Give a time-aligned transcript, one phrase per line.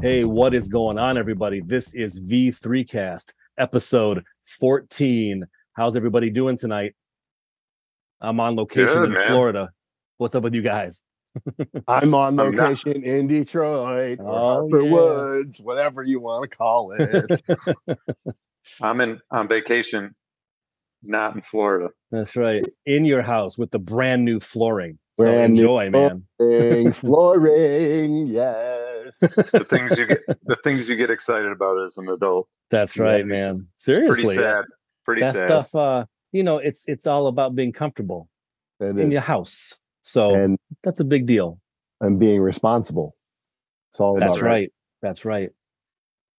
[0.00, 1.60] Hey, what is going on, everybody?
[1.60, 5.44] This is V3Cast, episode 14.
[5.74, 6.94] How's everybody doing tonight?
[8.20, 9.28] I'm on location Good, in man.
[9.28, 9.70] Florida.
[10.16, 11.02] What's up with you guys?
[11.88, 14.92] I'm on I'm location in Detroit or Oh, Harper yeah.
[14.92, 17.42] Woods, whatever you want to call it.
[18.80, 20.14] I'm in on vacation,
[21.02, 21.88] not in Florida.
[22.10, 22.64] That's right.
[22.86, 24.98] In your house with the brand new flooring.
[25.18, 26.24] So Brand new enjoy, man.
[26.38, 26.92] Flooring,
[27.52, 29.18] flooring, yes.
[29.18, 32.48] The things you get, the things you get excited about as an adult.
[32.70, 33.66] That's right, Yeah, man.
[33.78, 34.36] Seriously.
[34.36, 34.64] Pretty sad.
[35.04, 35.46] Pretty That sad.
[35.46, 38.28] stuff uh, you know, it's it's all about being comfortable
[38.80, 39.12] It in is.
[39.12, 39.74] your house.
[40.02, 41.58] So And that's a big deal.
[42.00, 43.16] I'm being responsible.
[43.92, 44.72] It's all That's about right.
[45.02, 45.50] That's right.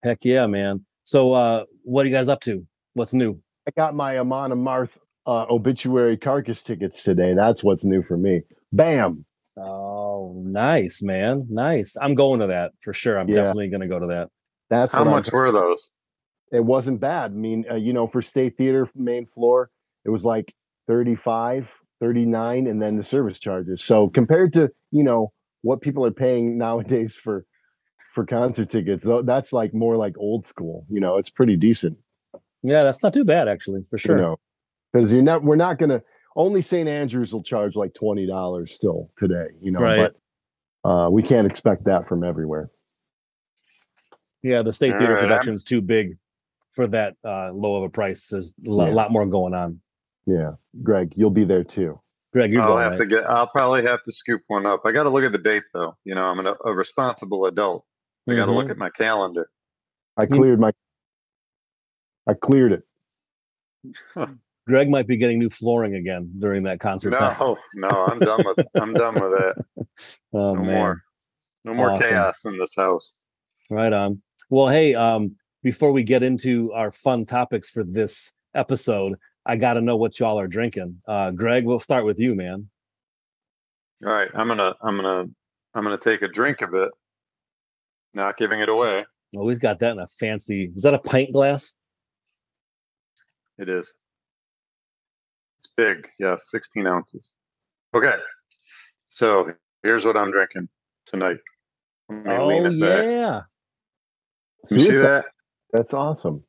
[0.04, 0.86] Heck yeah, man.
[1.04, 2.66] So uh what are you guys up to?
[2.94, 3.40] What's new?
[3.68, 4.92] I got my Amon Amarth
[5.26, 7.34] uh, obituary carcass tickets today.
[7.34, 8.42] That's what's new for me.
[8.72, 9.26] Bam.
[9.58, 11.48] Oh, nice, man.
[11.50, 11.98] Nice.
[12.00, 13.18] I'm going to that for sure.
[13.20, 13.36] I'm Yeah.
[13.38, 14.30] definitely going to go to that.
[14.70, 15.94] That's How what I'm- much were those?
[16.52, 17.32] it wasn't bad.
[17.32, 19.70] I mean, uh, you know, for State Theater main floor,
[20.06, 20.54] it was like
[20.88, 23.84] 35, 39, and then the service charges.
[23.84, 27.46] So compared to, you know, what people are paying nowadays for
[28.14, 30.86] for concert tickets, tho- that's like more like old school.
[30.90, 31.98] You know, it's pretty decent.
[32.64, 34.16] Yeah, that's not too bad actually, for sure.
[34.18, 34.40] You know,
[34.92, 36.02] because you're not, we're not gonna.
[36.36, 36.88] Only St.
[36.88, 39.48] Andrews will charge like twenty dollars still today.
[39.62, 40.12] You know, Right.
[40.84, 42.70] but uh, we can't expect that from everywhere.
[44.44, 46.18] Yeah, the state theater All right, I'm- production's too big
[46.74, 48.28] for that uh low of a price.
[48.28, 48.94] There's a lo- Yeah.
[48.94, 49.82] lot more going on.
[50.26, 50.52] Yeah,
[50.84, 52.00] Greg, you'll be there too.
[52.32, 52.84] Greg, you're I'll going.
[52.84, 52.98] have right?
[53.00, 53.24] to get.
[53.30, 54.82] I'll probably have to scoop one up.
[54.86, 55.98] I got to look at the date though.
[56.06, 57.84] You know, I'm an, a responsible adult.
[58.32, 59.50] I got to look at my calendar.
[60.18, 60.72] I cleared my.
[62.28, 62.84] I cleared it.
[64.68, 67.36] Greg might be getting new flooring again during that concert time.
[67.40, 68.68] No, no, I'm done with.
[68.76, 69.56] I'm done with that.
[70.34, 70.66] Oh No man.
[70.76, 71.02] more.
[71.66, 72.10] No more Awesome.
[72.10, 73.14] chaos in this house.
[73.72, 74.22] Right on.
[74.52, 79.74] Well, hey, um, before we get into our fun topics for this episode, I got
[79.74, 81.02] to know what y'all are drinking.
[81.08, 82.70] Uh, Greg, we'll start with you, man.
[84.06, 84.76] All right, I'm gonna.
[84.82, 85.26] I'm gonna.
[85.74, 86.92] I'm gonna take a drink of it.
[88.14, 89.06] Not giving it away.
[89.36, 90.72] Oh, Always got that in a fancy.
[90.76, 91.74] Is that a pint glass?
[93.58, 93.92] It is.
[95.60, 96.08] It's big.
[96.20, 97.30] Yeah, 16 ounces.
[97.96, 98.16] Okay.
[99.08, 99.52] So
[99.84, 100.70] here's what I'm drinking
[101.06, 101.38] tonight.
[102.10, 103.04] I'm gonna lean Oh it back.
[103.06, 103.42] yeah,
[104.72, 105.26] You see that?
[105.74, 106.44] That's awesome.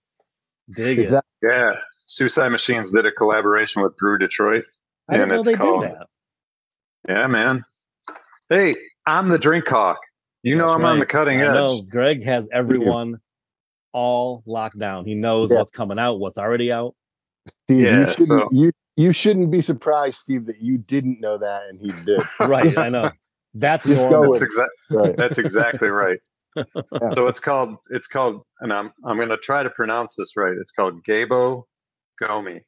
[0.75, 1.13] dig Is it.
[1.13, 1.73] that Yeah.
[1.93, 4.65] Suicide Machines did a collaboration with Brew Detroit.
[5.09, 6.07] I didn't and know it's they called- did that.
[7.09, 7.65] Yeah, man.
[8.49, 9.99] Hey, I'm the drink hawk.
[10.43, 11.09] You know That's I'm on the right.
[11.09, 11.55] cutting I edge.
[11.55, 13.21] know Greg has everyone
[13.93, 15.05] all locked down.
[15.05, 15.59] He knows Yeah.
[15.59, 16.95] what's coming out, what's already out.
[17.65, 17.85] Steve?
[17.85, 18.29] Yeah, you shouldn't.
[18.29, 22.21] so- You you shouldn't be surprised, Steve, that you didn't know that and he did.
[22.41, 23.11] Right, I know.
[23.55, 24.31] That's Just go normal.
[24.33, 24.71] with That's exact.
[24.91, 25.17] right.
[25.17, 26.19] That's exactly right.
[27.15, 27.77] So it's called.
[27.91, 30.55] It's called, and I'm I'm gonna try to pronounce this right.
[30.61, 31.63] It's called Gebo
[32.21, 32.61] Gomi.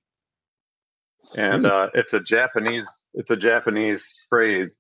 [1.36, 4.78] and uh, it's a Japanese it's a Japanese phrase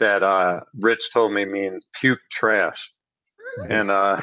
[0.00, 2.90] that uh, Rich told me means puke trash.
[3.68, 4.20] And uh,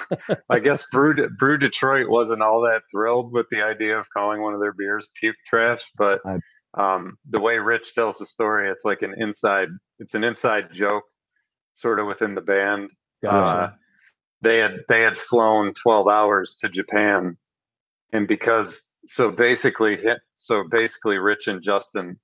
[0.50, 4.53] I guess Brew, Brew Detroit wasn't all that thrilled with the idea of calling one
[4.53, 6.22] of their beers puke trash, but
[6.78, 9.69] um, the way Rich tells the story, it's like an inside
[10.00, 11.03] it's an inside joke,
[11.74, 12.91] sort of within the band.
[13.24, 13.52] Gotcha.
[13.52, 13.72] Uh,
[14.41, 17.38] they had they had flown 12 hours to Japan,
[18.13, 20.00] and because so basically
[20.35, 22.19] so basically Rich and Justin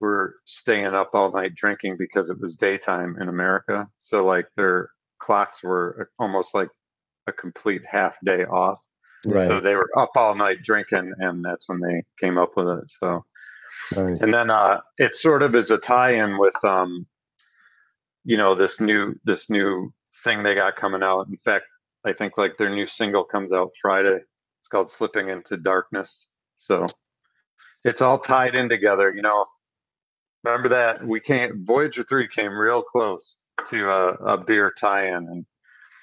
[0.00, 3.86] were staying up all night drinking because it was daytime in America.
[3.98, 4.90] So like their
[5.20, 6.68] clocks were almost like
[7.26, 8.78] a complete half day off.
[9.24, 9.46] right.
[9.46, 12.88] So they were up all night drinking, and that's when they came up with it.
[12.88, 13.24] So
[13.92, 14.20] Nice.
[14.20, 17.06] and then uh, it sort of is a tie-in with um,
[18.24, 19.92] you know this new this new
[20.22, 21.26] thing they got coming out.
[21.28, 21.64] In fact,
[22.04, 24.16] I think like their new single comes out Friday.
[24.60, 26.86] It's called "Slipping into Darkness." So
[27.84, 29.12] it's all tied in together.
[29.14, 29.44] You know,
[30.44, 33.36] remember that we came Voyager three came real close
[33.70, 35.46] to a, a beer tie-in, and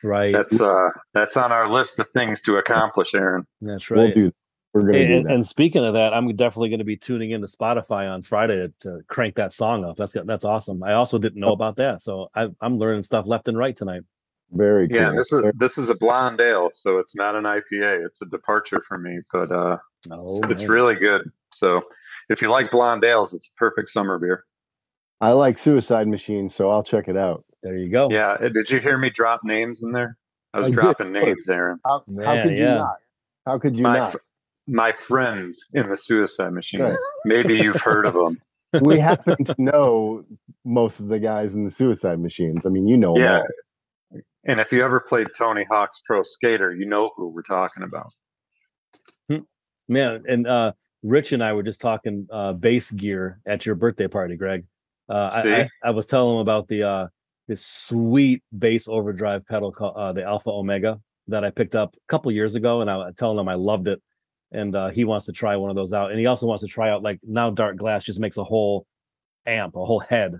[0.03, 0.33] right.
[0.33, 3.45] that's uh that's on our list of things to accomplish, Aaron.
[3.61, 4.15] That's We'll right.
[4.15, 4.31] do.
[4.73, 5.33] We're gonna and, do and- that.
[5.33, 8.73] and speaking of that, I'm definitely going to be tuning into Spotify on Friday to,
[8.81, 9.97] to crank that song up.
[9.97, 10.81] That's that's awesome.
[10.83, 14.03] I also didn't know about that, so I, I'm learning stuff left and right tonight.
[14.53, 14.97] Very cool.
[14.97, 18.05] Yeah, this is this is a blonde ale, so it's not an IPA.
[18.05, 19.77] It's a departure for me, but uh,
[20.09, 20.71] Oh, it's man.
[20.71, 21.29] really good.
[21.53, 21.81] So
[22.31, 24.45] if you like blonde ales, it's a perfect summer beer.
[25.19, 27.44] I like Suicide Machine, so I'll check it out.
[27.62, 27.78] there.
[27.78, 28.10] You go.
[28.10, 30.18] Yeah, uh, did you hear me drop names in there?
[30.54, 30.80] I was I did.
[30.80, 31.80] dropping names, Aaron.
[31.86, 32.95] How, how Man, could you not?
[33.45, 34.12] How could you My not?
[34.13, 34.18] fr-
[34.68, 36.83] my friends in the Suicide Machines.
[36.83, 37.04] Nice.
[37.25, 38.39] Maybe you've heard of them.
[38.81, 40.24] we happen to know
[40.66, 42.66] most of the guys in the Suicide Machines.
[42.66, 43.39] I mean, you know 'em Yeah.
[43.39, 44.19] all.
[44.45, 48.12] And if you ever played Tony Hawk's Pro Skater, you know who we're talking about.
[49.88, 50.72] Man, and uh
[51.03, 54.65] Rich and I were just talking uh bass gear at your birthday party, Greg.
[55.09, 55.62] Uh I?
[55.62, 57.07] I, I was telling him about the uh
[57.48, 62.07] this sweet bass overdrive pedal called uh the Alpha Omega that I picked up a
[62.07, 64.01] couple years ago and I was telling him I loved it.
[64.51, 66.12] And uh he wants to try one of those out.
[66.12, 68.86] And he also wants to try out like now Darkglass just makes a whole
[69.47, 70.39] amp, a whole head,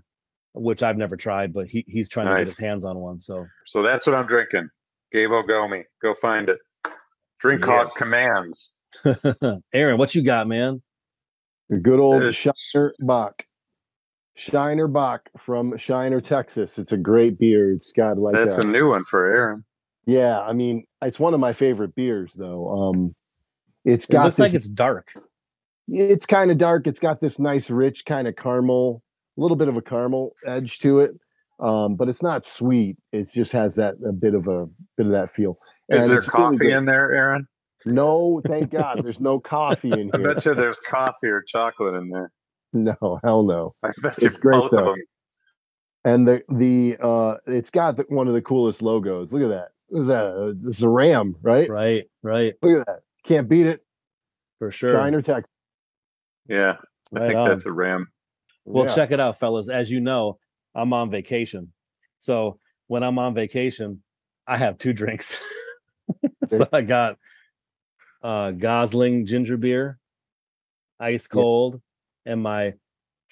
[0.54, 3.19] which I've never tried, but he he's trying to get his hands on one.
[3.19, 4.69] So So that's what I'm drinking.
[5.14, 5.84] Gebo Gomi.
[6.02, 6.60] Go find it.
[7.40, 7.98] Drink Hawk Yes.
[7.98, 8.75] commands.
[9.74, 10.82] Aaron, what you got, man?
[11.70, 13.46] The good old It is- Shiner Bock.
[14.36, 16.80] Shiner Bock from Shiner, Texas.
[16.80, 17.74] It's a great beer.
[17.74, 19.64] It's got like That's a, a new one for Aaron.
[20.06, 20.40] yeah.
[20.40, 22.70] I mean, it's one of my favorite beers, though.
[22.70, 23.16] Um,
[23.86, 25.10] it's It got looks this, like it's dark.
[25.88, 26.88] it's kind of dark.
[26.88, 29.04] It's got this nice, rich kind of caramel,
[29.38, 31.12] a little bit of a caramel edge to it.
[31.60, 32.98] Um, but it's not sweet.
[33.12, 34.66] It just has that a bit of a
[34.98, 35.60] bit of that feel.
[35.90, 37.48] Is there it's really coffee in there, Aaron?
[37.86, 39.01] No, thank God.
[39.04, 40.30] There's no coffee in here.
[40.31, 42.31] I bet you there's coffee or chocolate in there.
[42.74, 43.74] No, hell no.
[43.83, 44.86] I bet you It's great, both of though.
[44.92, 45.04] them.
[46.04, 49.33] And the the uh, it's got the, one of the coolest logos.
[49.33, 49.69] Look at that.
[49.89, 50.25] What is that?
[50.25, 51.69] Uh, This is a ram, right?
[51.69, 53.00] Right, right, Look at that.
[53.25, 53.83] Can't beat it.
[54.57, 54.89] for sure.
[54.95, 55.50] Shiner, Texas.
[56.48, 56.75] Yeah,
[57.16, 57.50] I Right think on.
[57.50, 58.07] that's a ram.
[58.66, 58.95] Well, Yeah.
[58.95, 59.69] check it out, fellas.
[59.69, 60.39] As you know,
[60.74, 61.74] I'm on vacation.
[62.19, 64.01] So when I'm on vacation,
[64.48, 65.39] I have two drinks.
[66.48, 67.18] so I got
[68.23, 69.97] uh Gosling ginger beer,
[71.00, 71.33] ice Yeah.
[71.41, 71.81] cold,
[72.25, 72.73] and my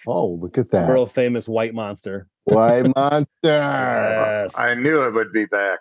[0.07, 0.88] Oh, look at that.
[0.88, 2.27] world famous white monster.
[2.45, 3.27] White monster.
[3.44, 4.57] Yes.
[4.57, 5.80] I knew it would be back.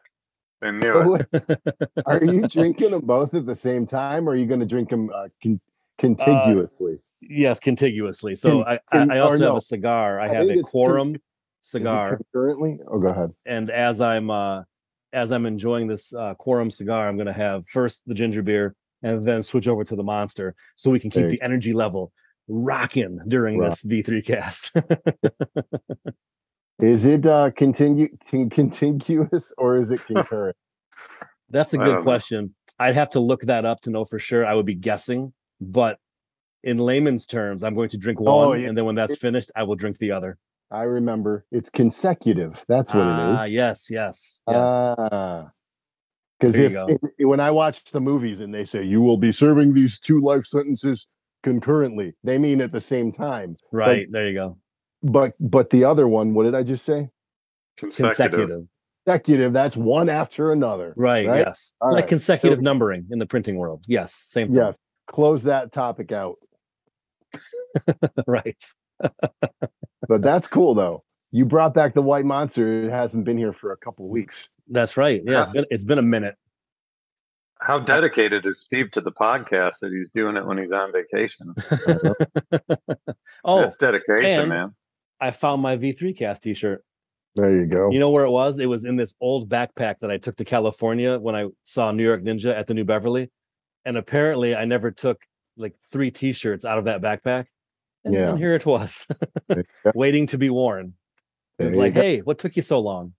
[0.60, 1.60] I knew it.
[2.04, 4.88] are you drinking them both at the same time or are you going to drink
[4.90, 5.60] them uh, con-
[5.98, 6.98] contiguously?
[7.20, 8.34] yes, contiguously.
[8.34, 10.18] So Can- I, can- I or also have a cigar.
[10.20, 11.16] I, I have a it's con- quorum
[11.62, 12.20] cigar.
[12.34, 12.80] Currently?
[12.90, 13.30] Oh, go ahead.
[13.46, 14.62] and as I'm uh
[15.12, 19.22] as I'm enjoying this uh quorum cigar, I'm gonna have first the ginger beer and
[19.24, 22.12] then switch over to the monster so we can keep There the energy level
[22.48, 23.70] rocking during Rock.
[23.70, 24.72] this V3 cast.
[26.80, 30.56] Is it uh, continu- con- contiguous or is it concurrent?
[31.50, 32.02] That's a good don't know.
[32.02, 32.54] question.
[32.78, 34.46] I'd have to look that up to know for sure.
[34.46, 35.98] I would be guessing, but
[36.62, 38.68] in layman's terms, I'm going to drink one, Oh, yeah.
[38.68, 40.38] and then when that's finished, I will drink the other.
[40.70, 41.46] I remember.
[41.50, 42.54] It's consecutive.
[42.68, 43.40] That's what it is.
[43.40, 44.70] Ah, yes, yes, yes.
[44.70, 45.50] Ah.
[46.38, 49.74] Because if, if- when I watch the movies and they say you will be serving
[49.74, 51.06] these two life sentences
[51.42, 53.56] concurrently, they mean at the same time.
[53.72, 54.58] right there, you go.
[55.02, 57.08] But but the other one, what did I just say?
[57.76, 58.08] Consecutive.
[58.16, 58.60] Consecutive.
[59.06, 59.52] Consecutive.
[59.52, 60.92] That's one after another.
[60.96, 61.44] Right, Right?
[61.46, 61.72] Yes.
[61.80, 62.08] All like right.
[62.08, 63.84] consecutive So- numbering in the printing world.
[63.86, 64.12] Yes.
[64.14, 64.56] Same thing.
[64.56, 64.72] Yeah.
[65.06, 66.36] Close that topic out.
[68.26, 68.62] right.
[70.08, 71.04] But that's cool though.
[71.30, 72.84] You brought back the white monster.
[72.84, 74.48] It hasn't been here for a couple of weeks.
[74.68, 75.22] That's right.
[75.24, 75.52] Yeah, it's Yeah.
[75.52, 76.36] been it's been a minute.
[77.60, 81.54] How dedicated is Steve to the podcast that he's doing it when he's on vacation?
[83.44, 84.74] oh, That's dedication, man.
[85.20, 86.84] I found my V3 cast t-shirt.
[87.34, 87.90] There you go.
[87.90, 88.58] You know where it was?
[88.60, 92.04] It was in this old backpack that I took to California when I saw New
[92.04, 93.30] York Ninja at the New Beverly.
[93.84, 95.18] And apparently I never took
[95.56, 97.46] like three t-shirts out of that backpack.
[98.04, 98.30] And, Yeah.
[98.30, 99.06] and here it was,
[99.94, 100.94] waiting to be worn.
[101.58, 102.00] There It's like, go.
[102.00, 103.12] hey, what took you so long?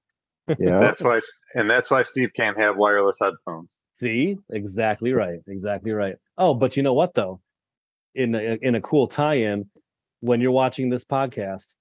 [0.60, 0.80] yeah.
[0.80, 1.20] That's why,
[1.56, 3.76] and that's why Steve can't have wireless headphones.
[3.94, 6.16] See, exactly right, exactly right.
[6.38, 7.42] Oh, but you know what though?
[8.16, 9.70] In a, in a cool tie-in,
[10.22, 11.74] when you're watching this podcast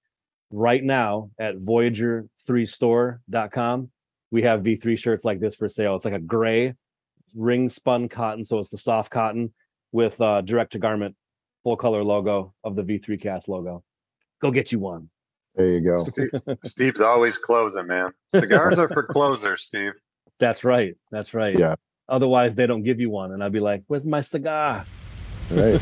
[0.50, 3.90] right now at Voyager3store.com,
[4.30, 5.96] we have V3 shirts like this for sale.
[5.96, 6.74] It's like a gray
[7.34, 9.52] ring spun cotton, so it's the soft cotton
[9.92, 11.14] with uh, direct to garment
[11.62, 13.82] full color logo of the V3 cast logo.
[14.40, 15.10] Go get you one.
[15.58, 16.06] There you go.
[16.64, 18.12] Steve's always closing, man.
[18.28, 19.90] Cigars are for closers, Steve.
[20.38, 20.94] That's right.
[21.10, 21.58] That's right.
[21.58, 21.74] Yeah.
[22.08, 24.86] Otherwise, they don't give you one, and I'd be like, "Where's my cigar?"
[25.50, 25.80] Right.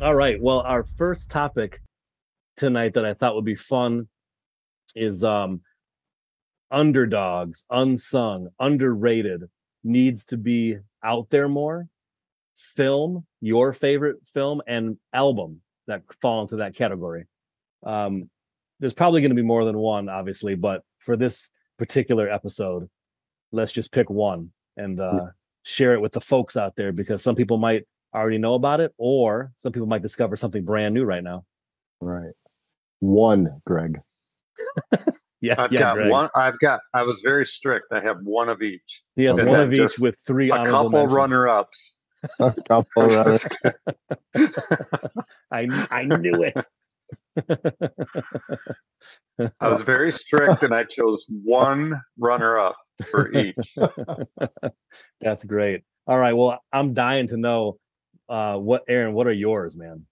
[0.00, 0.40] All right.
[0.40, 1.82] Well, our first topic
[2.56, 4.08] tonight that I thought would be fun
[4.94, 5.60] is um
[6.70, 9.50] underdogs, unsung, underrated,
[9.84, 11.88] needs to be out there more.
[12.56, 17.26] Film, your favorite film and album that fall into that category.
[17.84, 18.30] Um
[18.80, 22.88] there's probably going to be more than one obviously, but for this particular episode,
[23.50, 25.26] let's just pick one and uh
[25.64, 28.94] share it with the folks out there because some people might already know about it,
[28.96, 31.44] or some people might discover something brand new right now.
[32.00, 32.32] Right.
[33.00, 34.00] One, Greg.
[35.40, 36.10] Yeah, I've yeah, got Greg.
[36.10, 36.28] one.
[36.34, 36.80] I've got.
[36.94, 37.92] I was very strict.
[37.92, 38.82] I have one of each.
[39.14, 41.12] He has and one then of each with three A honorable couple mentions.
[41.14, 41.92] runner-ups.
[42.40, 43.16] A couple
[45.50, 46.58] I I knew it.
[49.60, 52.76] I was very strict, and I chose one runner-up
[53.10, 53.56] for each.
[55.20, 55.82] That's great.
[56.06, 56.32] All right.
[56.32, 57.78] Well, I'm dying to know
[58.28, 60.04] uh what Aaron, what are yours, man?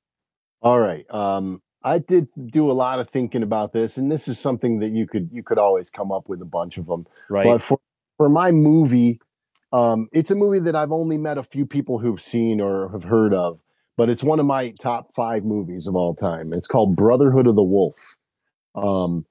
[0.63, 1.05] All right.
[1.13, 4.91] Um, I did do a lot of thinking about this, and this is something that
[4.91, 7.07] you could you could always come up with a bunch of them.
[7.29, 7.45] Right.
[7.45, 7.79] But for
[8.17, 9.21] for my movie,
[9.76, 13.04] um, it's a movie that I've only met a few people who've seen or have
[13.04, 13.61] heard of,
[13.97, 16.52] but it's one of my top five movies of all time.
[16.52, 17.97] It's called Brotherhood of the Wolf.
[18.75, 19.26] Um,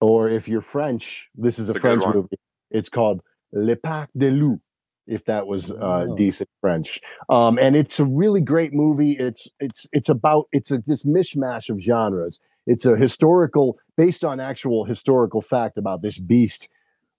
[0.00, 2.36] or if you're French, this is a a French movie.
[2.70, 3.20] It's called
[3.52, 4.60] Le Pack de Loup,
[5.06, 6.16] if that was uh, Oh.
[6.16, 7.00] decent French.
[7.28, 9.12] Um, and it's a really great movie.
[9.12, 12.38] It's it's it's about it's a this mishmash of genres.
[12.66, 16.68] It's a historical, based on actual historical fact about this beast,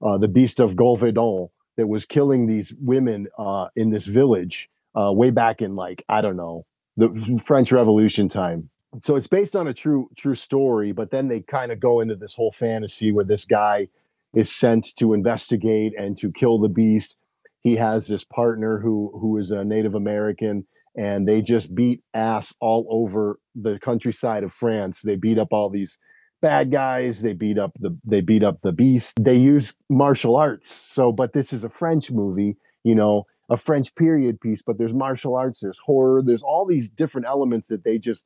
[0.02, 5.12] uh, the beast of Gévaudan, that was killing these women uh, in this village uh,
[5.12, 6.66] way back in like I don't know
[6.98, 8.70] the French Revolution time.
[8.98, 12.16] So it's based on a true true story, but then they kind of go into
[12.16, 13.90] this whole fantasy where this guy
[14.34, 17.18] is sent to investigate and to kill the beast.
[17.62, 20.66] He has this partner who who is a Native American,
[20.98, 25.02] and they just beat ass all over the countryside of France.
[25.02, 25.98] They beat up all these
[26.42, 27.22] bad guys.
[27.22, 29.18] They beat up the they beat up the beast.
[29.24, 30.82] They use martial arts.
[30.86, 34.62] So, but this is a French movie, you know, a French period piece.
[34.62, 35.62] But there's martial arts.
[35.62, 36.22] There's horror.
[36.24, 38.24] There's all these different elements that they just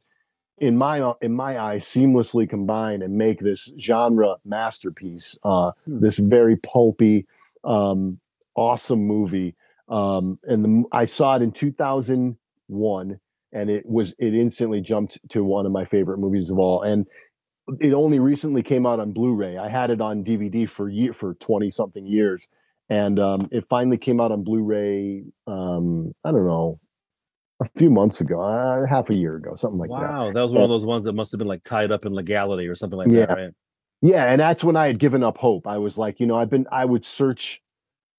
[0.60, 6.00] in my in my eyes seamlessly combine and make this genre masterpiece uh Hmm.
[6.02, 7.28] this very pulpy
[7.64, 8.20] um
[8.56, 9.56] awesome movie
[9.88, 13.20] um and the, i saw it in 2001
[13.54, 17.08] and it was it instantly jumped to one of my favorite movies of all and
[17.80, 21.34] it only recently came out on blu-ray i had it on dvd for year for
[21.36, 22.48] 20 something years
[22.90, 26.80] and um it finally came out on blu-ray um i don't know
[27.62, 30.54] a few months ago uh, half a year ago something like that wow, that was
[30.54, 32.98] one of those ones that must have been like tied up in legality or something
[32.98, 33.26] like Yeah.
[33.26, 33.54] that, right?
[34.02, 35.68] Yeah, and that's when I had given up hope.
[35.68, 37.62] I was like, you know, I've been I would search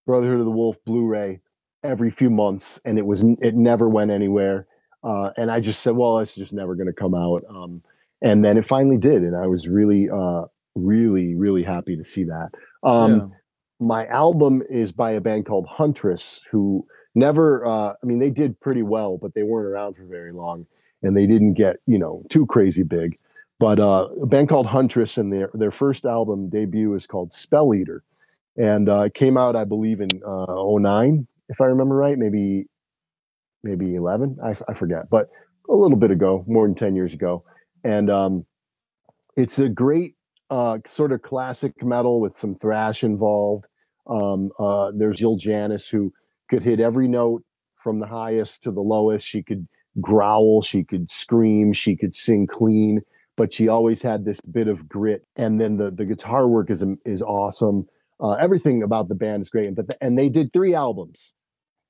[0.06, 1.40] Brotherhood of the Wolf Blu-ray
[1.82, 4.66] every few months, and it was it never went anywhere.
[5.02, 7.44] Uh, and I just said, well, it's just never going to come out.
[7.48, 7.82] Um,
[8.22, 12.24] and then it finally did, and I was really, uh, really, really happy to see
[12.24, 12.50] that.
[12.82, 13.26] Um, yeah.
[13.78, 18.60] my album is by a band called Huntress, who never, uh, I mean, they did
[18.60, 20.66] pretty well, but they weren't around for very long
[21.02, 23.18] and they didn't get, you know, too crazy big.
[23.58, 27.74] But uh, a band called Huntress and their, their first album debut is called Spell
[27.74, 28.02] Eater.
[28.56, 32.66] And uh, it came out, I believe, in uh, 09, if I remember right, maybe
[33.62, 35.28] maybe 11, I, I forget, but
[35.68, 37.44] a little bit ago, more than 10 years ago.
[37.84, 38.46] And um,
[39.36, 40.14] it's a great
[40.50, 43.68] uh, sort of classic metal with some thrash involved.
[44.06, 46.12] Um, uh, there's Jill Janus who
[46.48, 47.44] could hit every note
[47.82, 49.26] from the highest to the lowest.
[49.26, 49.68] She could
[50.00, 53.00] growl, she could scream, she could sing clean,
[53.36, 55.24] but she always had this bit of grit.
[55.36, 57.86] And then the the guitar work is is awesome.
[58.20, 59.74] Uh, everything about the band is great.
[59.74, 61.32] But the, and they did three albums.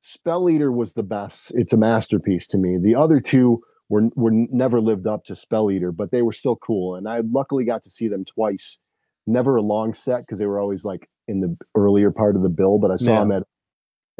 [0.03, 1.53] Spell Eater was the best.
[1.55, 2.79] It's a masterpiece to me.
[2.79, 6.57] The other two were were never lived up to Spell Eater, but they were still
[6.57, 6.95] cool.
[6.95, 8.79] And I luckily got to see them twice.
[9.27, 12.49] Never a long set because they were always like in the earlier part of the
[12.49, 12.79] bill.
[12.79, 13.21] But I saw Yeah.
[13.21, 13.43] them at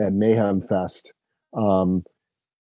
[0.07, 1.15] at Mayhem Fest
[1.55, 2.05] um,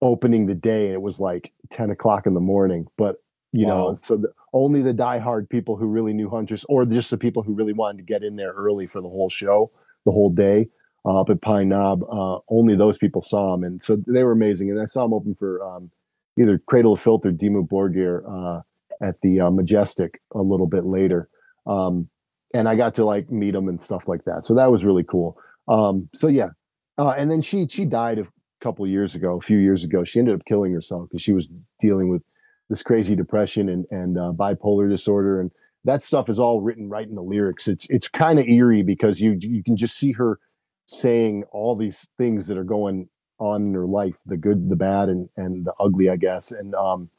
[0.01, 2.87] opening the day, and it was like ten o'clock in the morning.
[2.97, 3.17] But
[3.53, 7.19] you know, so the, only the diehard people who really knew Huntress, or just the
[7.19, 9.73] people who really wanted to get in there early for the whole show,
[10.07, 10.69] the whole day
[11.05, 12.05] uh, up at Pine Knob.
[12.05, 14.71] Uh, only those people saw him, and so they were amazing.
[14.71, 15.91] And I saw him open for um,
[16.39, 18.63] either Cradle of Filth or Dimmu Borgir uh,
[19.03, 21.29] at the uh, Majestic a little bit later.
[21.67, 22.09] Um,
[22.55, 24.45] and I got to like meet him and stuff like that.
[24.45, 25.39] So that was really cool.
[25.69, 26.51] Um, so yeah,
[26.99, 28.27] uh, and then she she died a
[28.61, 30.05] couple years ago, a few years ago.
[30.05, 31.47] She ended up killing herself because she was
[31.81, 32.23] dealing with
[32.69, 35.51] this crazy depression and and uh, bipolar disorder, and
[35.85, 37.69] that stuff is all written right in the lyrics.
[37.69, 40.41] It's it's kind of eerie because you you can just see her
[40.87, 43.09] saying all these things that are going
[43.41, 46.53] on in her life, the good, the bad, and and the ugly, I guess.
[46.53, 47.11] And um,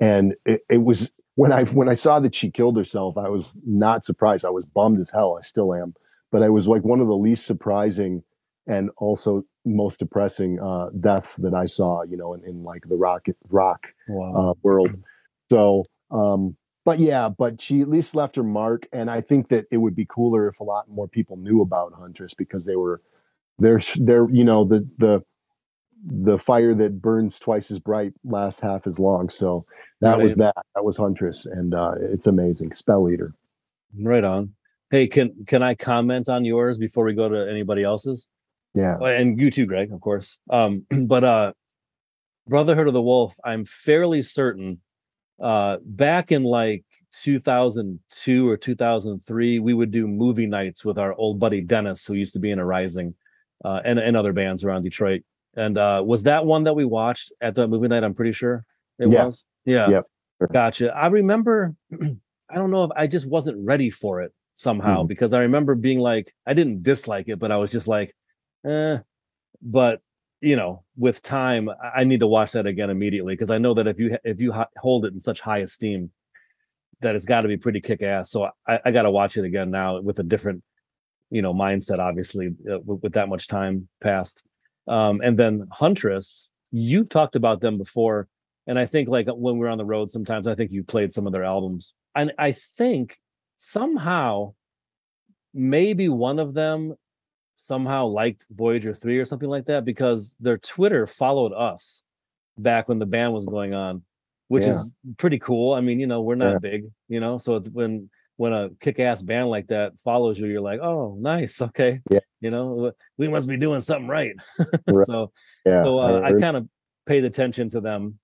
[0.00, 3.54] and it, it was when I when I saw that she killed herself, I was
[3.66, 4.44] not surprised.
[4.44, 5.38] I was bummed as hell.
[5.38, 5.94] I still am,
[6.32, 8.22] but I was like one of the least surprising
[8.66, 12.02] and also most depressing uh, deaths that I saw.
[12.02, 14.50] You know, in, in like the rock rock Wow.
[14.50, 14.90] uh, world.
[15.50, 19.64] So, um, but yeah, but she at least left her mark, and I think that
[19.70, 23.00] it would be cooler if a lot more people knew about Huntress because they were
[23.58, 25.22] they're they're you know the the
[26.04, 29.28] the fire that burns twice as bright lasts half as long.
[29.28, 29.66] So
[30.00, 30.54] that was that.
[30.74, 32.74] That was Huntress, and uh, it's amazing.
[32.74, 33.34] Spell Eater.
[33.98, 34.54] Right on.
[34.90, 38.28] Hey, can can I comment on yours before we go to anybody else's?
[38.74, 38.96] Yeah.
[38.98, 40.38] And you too, Greg, of course.
[40.50, 41.52] Um, but uh,
[42.46, 44.80] Brotherhood of the Wolf, I'm fairly certain.
[45.40, 51.38] Uh, back in like 2002 or 2003, we would do movie nights with our old
[51.38, 53.14] buddy Dennis, who used to be in a Rising,
[53.64, 55.22] uh, and and other bands around Detroit.
[55.56, 58.04] And uh, was that one that we watched at the movie night?
[58.04, 58.64] I'm pretty sure
[58.98, 59.26] it Yeah.
[59.26, 59.44] was.
[59.64, 59.88] Yeah.
[59.90, 60.04] Yep.
[60.52, 60.94] Gotcha.
[60.94, 61.74] I remember.
[62.50, 65.08] I don't know if I just wasn't ready for it somehow Mhm.
[65.08, 68.14] because I remember being like, I didn't dislike it, but I was just like,
[68.64, 68.98] eh.
[69.60, 70.00] But
[70.40, 73.74] you know, with time, I I need to watch that again immediately because I know
[73.74, 76.10] that if you if you hold it in such high esteem,
[77.00, 78.30] that it's got to be pretty kick ass.
[78.30, 80.62] So I, I got to watch it again now with a different,
[81.30, 81.98] you know, mindset.
[81.98, 84.42] Obviously, uh, with, with that much time passed.
[84.88, 88.28] Um, and then Huntress, you've talked about them before,
[88.66, 91.26] and I think like when we're on the road, sometimes I think you played some
[91.26, 93.18] of their albums, and I think
[93.56, 94.54] somehow
[95.54, 96.94] maybe one of them
[97.54, 102.04] somehow liked Voyager 3 or something like that because their Twitter followed us
[102.56, 104.02] back when the band was going on,
[104.48, 104.70] which Yeah.
[104.70, 105.72] is pretty cool.
[105.74, 106.58] I mean, you know, we're not Yeah.
[106.58, 110.60] big, you know, so it's when when a kick-ass band like that follows you, you're
[110.60, 112.20] like, oh, nice, okay, Yeah.
[112.40, 114.32] you know, we must be doing something right.
[114.88, 115.06] Right.
[115.06, 115.32] so,
[115.66, 115.82] Yeah.
[115.82, 116.68] so uh, I heard- kind of
[117.04, 118.18] paid attention to them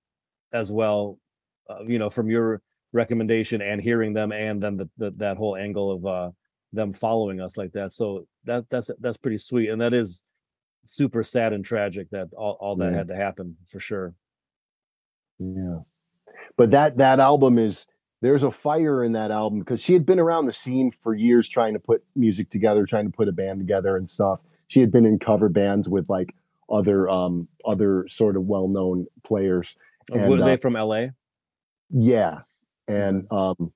[0.53, 1.19] as well,
[1.69, 2.61] uh, you know, from your
[2.93, 6.31] recommendation and hearing them, and then the, the that whole angle of uh
[6.71, 7.91] them following us like that.
[7.91, 10.23] So that that's that's pretty sweet, and that is
[10.85, 12.97] super sad and tragic that all, all that Yeah.
[12.99, 14.13] had to happen for sure.
[15.39, 15.79] Yeah.
[16.57, 17.85] But that that album is
[18.21, 21.47] there's a fire in that album because she had been around the scene for years
[21.49, 24.39] trying to put music together, trying to put a band together and stuff.
[24.67, 26.33] She had been in cover bands with like
[26.69, 29.75] other um other sort of well-known players.
[30.11, 31.07] Uh, Were they uh, from LA?
[31.91, 32.39] Yeah.
[32.87, 33.71] And um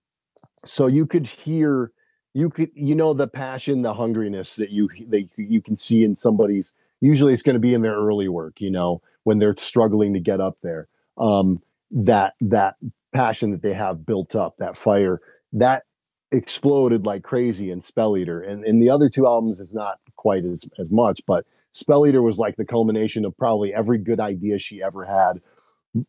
[0.65, 1.91] so you could hear
[2.33, 6.15] you could you know the passion, the hungriness that you that you can see in
[6.15, 10.13] somebody's usually it's going to be in their early work, you know, when they're struggling
[10.13, 10.87] to get up there.
[11.17, 12.75] Um that that
[13.13, 15.19] passion that they have built up, that fire,
[15.53, 15.83] that
[16.31, 18.41] exploded like crazy in Spell Eater.
[18.41, 22.21] And in the other two albums is not quite as as much, but Spell Eater
[22.21, 25.41] was like the culmination of probably every good idea she ever had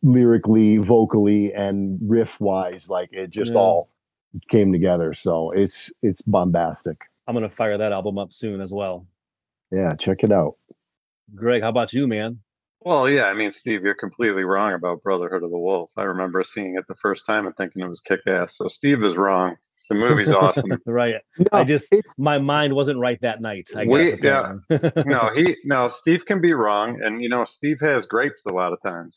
[0.03, 2.89] lyrically, vocally, and riff wise.
[2.89, 3.59] Like it just Yeah.
[3.59, 3.89] all
[4.49, 5.13] came together.
[5.13, 6.97] So it's it's bombastic.
[7.27, 9.07] I'm gonna fire that album up soon as well.
[9.71, 10.55] Yeah, check it out.
[11.33, 12.39] Greg, how about you, man?
[12.83, 15.91] Well, yeah, I mean, Steve, you're completely wrong about Brotherhood of the Wolf.
[15.97, 18.57] I remember seeing it the first time and thinking it was kick ass.
[18.57, 19.55] So Steve is wrong.
[19.89, 20.71] The movie's awesome.
[20.85, 21.15] right.
[21.37, 23.67] No, I just it's my mind wasn't right that night.
[23.75, 24.19] I We- guess.
[24.23, 24.53] yeah.
[25.05, 28.71] no, he no, Steve can be wrong, and you know, Steve has grapes a lot
[28.73, 29.15] of times.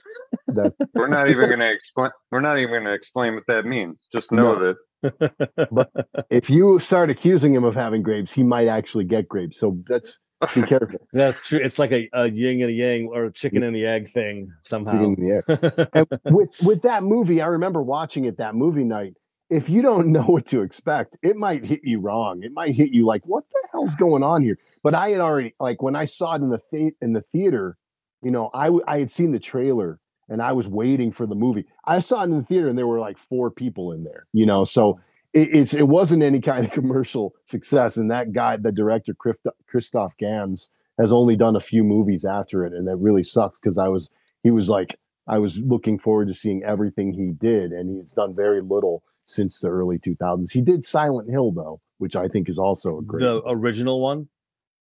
[0.95, 2.11] We're not even going to explain.
[2.33, 4.09] We're not even going to explain what that means.
[4.13, 4.75] Just know No.
[5.03, 5.89] that
[6.31, 9.61] if you start accusing him of having grapes, he might actually get grapes.
[9.61, 10.19] So that's
[10.55, 11.07] be careful.
[11.13, 11.61] That's true.
[11.63, 14.53] It's like a, a yin and a yang or a chicken and the egg thing
[14.63, 14.93] somehow.
[14.93, 15.89] Beginning in the air.
[15.95, 19.15] and with with that movie, I remember watching it that movie night.
[19.51, 22.43] If you don't know what to expect, it might hit you wrong.
[22.43, 25.55] It might hit you like, "What the hell's going on here?" But I had already
[25.61, 27.77] like when I saw it in the th- in the theater,
[28.23, 31.67] you know, I I had seen the trailer and I was waiting for the movie.
[31.85, 34.47] I saw it in the theater and there were like four people in there, you
[34.47, 34.99] know, so
[35.35, 37.97] it, it's it wasn't any kind of commercial success.
[37.97, 42.65] And that guy, the director Christ- Christophe Gans, has only done a few movies after
[42.65, 44.09] it, and that really sucks because I was
[44.43, 48.35] he was like I was looking forward to seeing everything he did, and he's done
[48.35, 50.53] very little since the early 2000s.
[50.53, 53.23] He did Silent Hill though, which I think is also a great.
[53.23, 54.29] the original one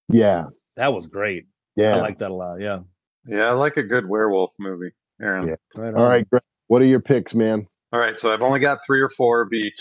[0.09, 1.45] yeah, that was great.
[1.75, 1.95] yeah.
[1.95, 2.59] I like that a lot.
[2.59, 2.79] Yeah.
[3.27, 5.47] yeah, I like a good werewolf movie, Aaron.
[5.47, 5.55] Yeah.
[5.75, 5.93] Right.
[5.93, 6.09] All on.
[6.09, 7.67] right, Greg, what are your picks, man?
[7.93, 9.79] All right, so I've only got three or four of each.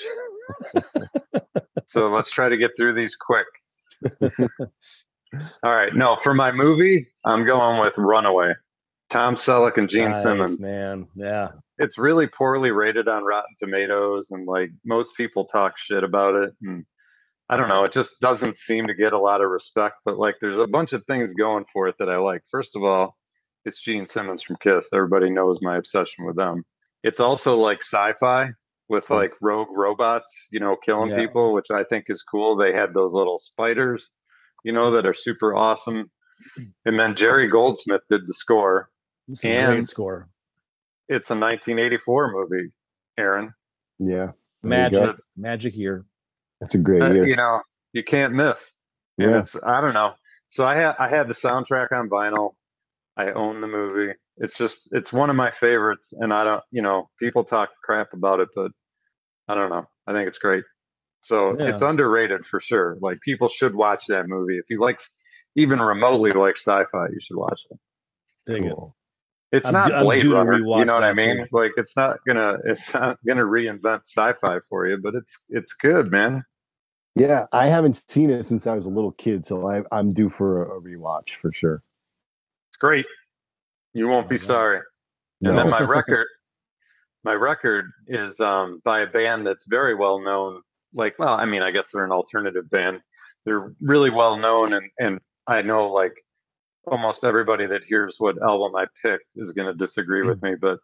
[1.87, 3.47] so let's try to get through these quick.
[5.63, 8.53] All right, no, for my movie, I'm going with Runaway.
[9.09, 10.63] Tom Selleck and Gene Nice, Simmons.
[10.63, 11.07] man.
[11.15, 11.53] Yeah.
[11.79, 16.55] It's really poorly rated on Rotten Tomatoes, and like most people talk shit about it.
[16.63, 16.85] And
[17.49, 19.97] I don't know, it just doesn't seem to get a lot of respect.
[20.05, 22.43] But like, there's a bunch of things going for it that I like.
[22.51, 23.17] First of all,
[23.65, 24.89] it's Gene Simmons from Kiss.
[24.93, 26.65] Everybody knows my obsession with them.
[27.03, 28.51] It's also like sci-fi
[28.89, 31.17] with like rogue robots, you know, killing Yeah.
[31.17, 32.57] people, which I think is cool.
[32.57, 34.09] They had those little spiders,
[34.65, 36.11] you know, that are super awesome.
[36.85, 38.91] And then Jerry Goldsmith did the score.
[39.29, 40.29] It's a great And- score.
[41.09, 42.73] It's a 1984 movie,
[43.19, 43.53] Aaron.
[43.99, 45.01] Yeah, There you go.
[45.01, 45.17] Magic.
[45.37, 46.05] Magic here.
[46.61, 47.27] that's a great Uh, year.
[47.27, 47.61] you know,
[47.93, 48.73] you can't miss.
[49.19, 49.39] And Yeah.
[49.41, 50.15] it's I don't know.
[50.49, 52.55] So I had I had the soundtrack on vinyl.
[53.17, 54.15] I own the movie.
[54.39, 58.13] It's just it's one of my favorites, and I don't you know people talk crap
[58.13, 58.71] about it, but
[59.49, 59.87] I don't know.
[60.07, 60.65] I think it's great.
[61.25, 61.69] So Yeah.
[61.69, 62.97] it's underrated for sure.
[63.01, 64.59] Like people should watch that movie.
[64.59, 65.01] If you like
[65.55, 67.79] even remotely like sci-fi, you should watch it.
[68.47, 68.75] Dig it.
[68.75, 68.97] Cool.
[69.53, 70.55] It's I'm not due- I'm Blade Runner.
[70.59, 71.37] You know what I mean?
[71.37, 71.47] too.
[71.53, 76.11] Like it's not gonna it's not gonna reinvent sci-fi for you, but it's it's good,
[76.11, 76.43] man.
[77.15, 80.31] Yeah, I haven't seen it since I was a little kid, so I, I'm due
[80.31, 81.83] for a, a rewatch for sure.
[82.71, 83.05] It's great.
[83.95, 84.81] You won't be sorry.
[85.43, 86.27] And then my record,
[87.25, 90.63] my record is um, by a band that's very well known.
[90.95, 93.01] Like, well, I mean, I guess they're an alternative band.
[93.45, 96.15] They're really well known, and and I know like
[96.87, 100.79] almost everybody that hears what album I picked is going to disagree with me, but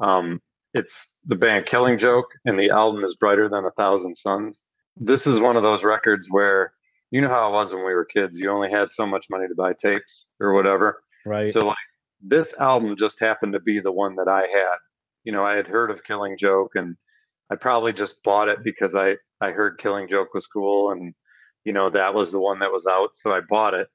[0.00, 0.40] um,
[0.74, 4.64] it's the band Killing Joke, and the album is Brighter Than a Thousand Suns.
[4.96, 6.72] This is one of those records where
[7.10, 8.36] you know how it was when we were kids.
[8.36, 11.02] You only had so much money to buy tapes or whatever.
[11.24, 11.48] Right.
[11.48, 11.76] So like
[12.20, 14.76] this album just happened to be the one that I had.
[15.24, 16.96] You know, I had heard of Killing Joke and
[17.50, 21.14] I probably just bought it because I I heard Killing Joke was cool and
[21.64, 23.88] you know that was the one that was out, so I bought it.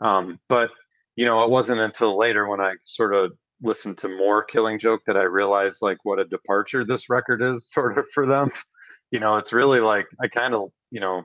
[0.00, 0.70] Um, but
[1.16, 5.02] you know, it wasn't until later when I sort of listened to more Killing Joke
[5.06, 8.50] that I realized like what a departure this record is sort of for them.
[9.10, 11.22] You know, it's really like I kind of, you know,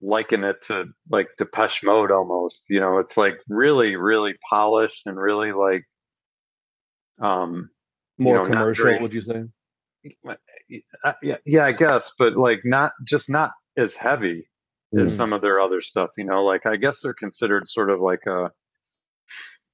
[0.00, 2.66] liken it to like Depeche Mode almost.
[2.68, 5.84] You know, it's like really, really polished and really like
[7.20, 7.70] um
[8.18, 9.44] More know, commercial, very- would you say?
[11.04, 14.48] uh, yeah, yeah, I guess, but like not just not as heavy
[14.98, 15.16] as Mm.
[15.16, 18.24] some of their other stuff, you know, like I guess they're considered sort of like
[18.26, 18.50] a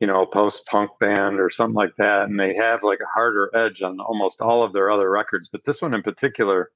[0.00, 2.24] you know, a post punk band or something like that.
[2.28, 5.48] And they have like a harder edge on almost all of their other records.
[5.52, 6.72] But this one in particular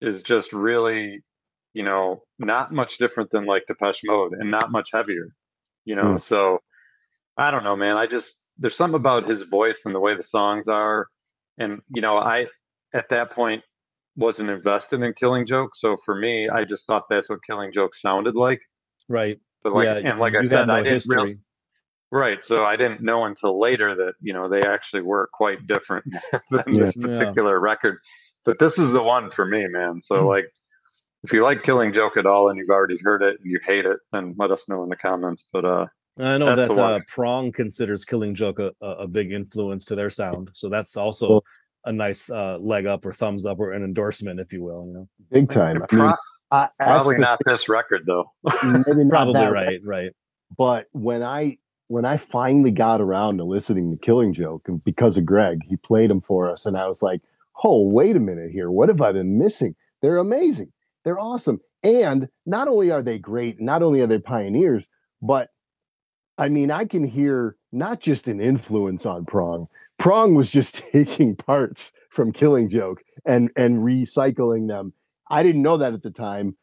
[0.00, 1.22] is just really,
[1.74, 5.28] you know, not much different than like Depeche Mode and not much heavier,
[5.84, 6.14] you know.
[6.14, 6.20] Mm.
[6.20, 6.58] So
[7.36, 7.96] I don't know, man.
[7.96, 11.06] I just there's something about his voice and the way the songs are.
[11.58, 12.46] And, you know, I
[12.94, 13.62] at that point
[14.16, 15.76] wasn't invested in Killing Joke.
[15.76, 18.60] So for me, I just thought that's what Killing Joke sounded like.
[19.08, 19.38] Right.
[19.62, 20.10] But like yeah.
[20.10, 21.16] and like I said, no I didn't history.
[21.16, 21.38] really
[22.10, 22.42] Right.
[22.42, 26.06] So I didn't know until later that, you know, they actually were quite different
[26.50, 26.84] than Yeah.
[26.84, 27.06] this Yeah.
[27.06, 27.98] particular record.
[28.44, 30.00] But this is the one for me, man.
[30.00, 30.26] So Hmm.
[30.28, 30.46] like
[31.24, 33.84] if you like Killing Joke at all and you've already heard it and you hate
[33.86, 35.44] it, then let us know in the comments.
[35.52, 35.86] But uh
[36.20, 40.10] I know that uh, Prong considers Killing Joke a, a a big influence to their
[40.10, 41.44] sound, so that's also Cool.
[41.84, 44.84] a nice uh, leg up or thumbs up or an endorsement, if you will.
[44.88, 45.76] You know, Big time.
[45.76, 46.14] I mean, pro-
[46.50, 48.32] I, that's probably the- not this record though.
[48.64, 50.10] maybe not probably that right, right.
[50.56, 55.16] But when I when I finally got around to listening to Killing Joke, and because
[55.18, 57.20] of Greg, he played them for us, and I was like,
[57.62, 58.72] "Oh, wait a minute here.
[58.72, 59.76] What have I been missing?
[60.02, 60.72] They're amazing.
[61.08, 61.62] They're awesome.
[61.82, 64.84] And not only are they great, not only are they pioneers,
[65.22, 65.48] but
[66.36, 69.68] I mean, I can hear not just an influence on Prong.
[69.98, 74.92] Prong was just taking parts from Killing Joke and and recycling them.
[75.30, 76.58] I didn't know that at the time.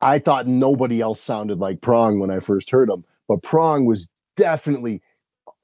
[0.00, 4.08] I thought nobody else sounded like Prong when I first heard them, but Prong was
[4.38, 5.02] definitely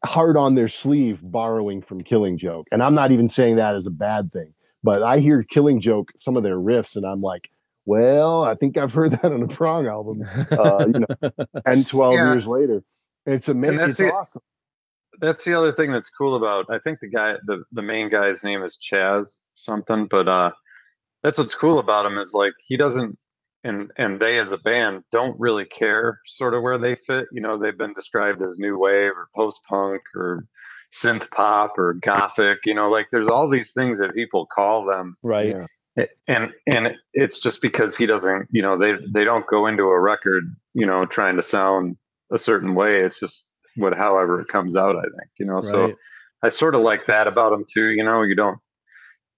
[0.05, 2.66] hard on their sleeve borrowing from Killing Joke.
[2.70, 6.12] And I'm not even saying that as a bad thing, but I hear Killing Joke
[6.18, 7.49] some of their riffs and I'm like,
[7.87, 10.22] well, I think I've heard that on a Prong album
[10.53, 11.31] uh, you know,
[11.66, 12.33] 10, 12 Yeah.
[12.33, 12.83] years later.
[13.25, 13.79] It's amazing.
[13.79, 14.12] that's It's it.
[14.12, 14.42] awesome.
[15.20, 18.44] That's the other thing that's cool about I think the guy the, the main guy's
[18.44, 20.51] name is Jaz something, but uh
[21.22, 23.16] that's what's cool about him is like he doesn't
[23.64, 27.27] and and they as a band don't really care sort of where they fit.
[27.33, 30.44] You know, they've been described as new wave or post punk or
[30.94, 35.16] synth pop or gothic, you know, like there's all these things that people call them
[35.22, 35.49] right.
[35.57, 35.66] Yeah.
[35.96, 39.85] It- and and it's just because he doesn't you know they they don't go into
[39.85, 41.96] a record you know trying to sound
[42.32, 45.92] a certain way it's just what however it comes out i think you know so
[46.42, 48.59] i sort of like that about him too you know you don't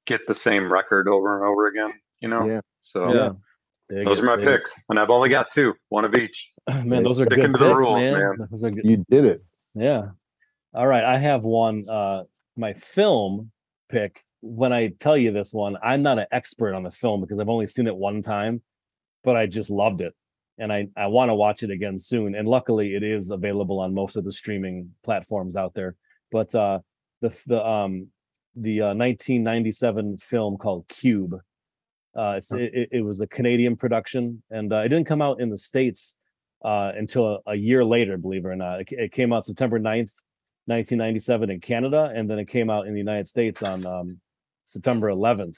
[0.07, 2.61] get the same record over and over again you know Yeah.
[2.81, 3.31] so Yeah.
[3.91, 4.59] Dig those it, are my dig it.
[4.59, 6.51] picks and i've only got two one of each
[6.85, 8.13] Man, those are Sticking good to the picks, rules, man.
[8.13, 8.49] man.
[8.51, 8.85] Those are good.
[8.85, 9.43] You did it.
[9.75, 10.09] Yeah.
[10.75, 11.03] All right.
[11.03, 11.89] I have one.
[11.89, 12.25] Uh,
[12.59, 13.51] my film
[13.89, 14.23] pick.
[14.41, 17.49] When I tell you this one, I'm not an expert on the film because I've
[17.49, 18.63] only seen it one time,
[19.25, 20.15] but I just loved it,
[20.59, 22.35] and I I want to watch it again soon.
[22.35, 25.97] And luckily, it is available on most of the streaming platforms out there.
[26.31, 26.81] But uh,
[27.21, 28.09] the the um
[28.55, 31.35] the uh, 1997 film called Cube.
[32.17, 35.41] Uh, it's, it, it- it was a Canadian production, and uh, it didn't come out
[35.41, 36.17] in the states
[36.65, 38.17] uh, until a, a year later.
[38.17, 40.15] Believe it or not, it, it came out September 9th,
[40.67, 44.21] 1997 in Canada, and then it came out in the United States on um,
[44.69, 45.57] September 11th,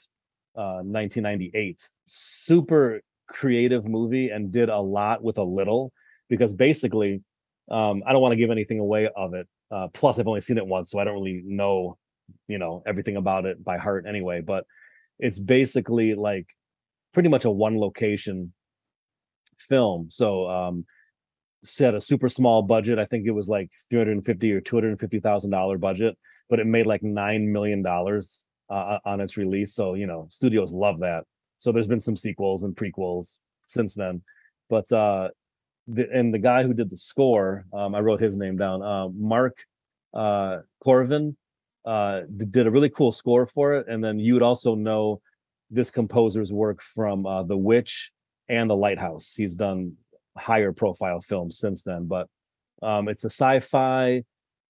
[0.55, 1.89] uh, 1998.
[2.05, 5.91] Super creative movie and did a lot with a little
[6.29, 7.21] because basically,
[7.69, 9.47] um, I don't want to give anything away of it.
[9.69, 11.97] Uh, plus, I've only seen it once, so I don't really know,
[12.47, 14.39] you know, everything about it by heart anyway.
[14.39, 14.65] But
[15.19, 16.47] it's basically like
[17.13, 18.53] pretty much a one location
[19.59, 20.07] film.
[20.09, 20.85] So um
[21.63, 22.97] set a super small budget.
[22.97, 26.17] I think it was like 350 or 250 thousand dollar budget,
[26.49, 29.73] but it made like nine million dollars uh, on its release.
[29.73, 31.25] So you know, studios love that.
[31.57, 34.23] So there's been some sequels and prequels since then,
[34.69, 35.29] but uh,
[35.87, 38.81] the, and the guy who did the score, um, I wrote his name down.
[38.81, 39.57] Uh, Mark
[40.13, 41.35] uh, Korven
[41.85, 45.21] uh, did a really cool score for it, and then you would also know
[45.69, 48.11] this composer's work from uh, The Witch
[48.49, 49.35] and The Lighthouse.
[49.35, 49.93] He's done
[50.37, 52.27] higher profile films since then, but
[52.81, 54.23] um, it's a sci-fi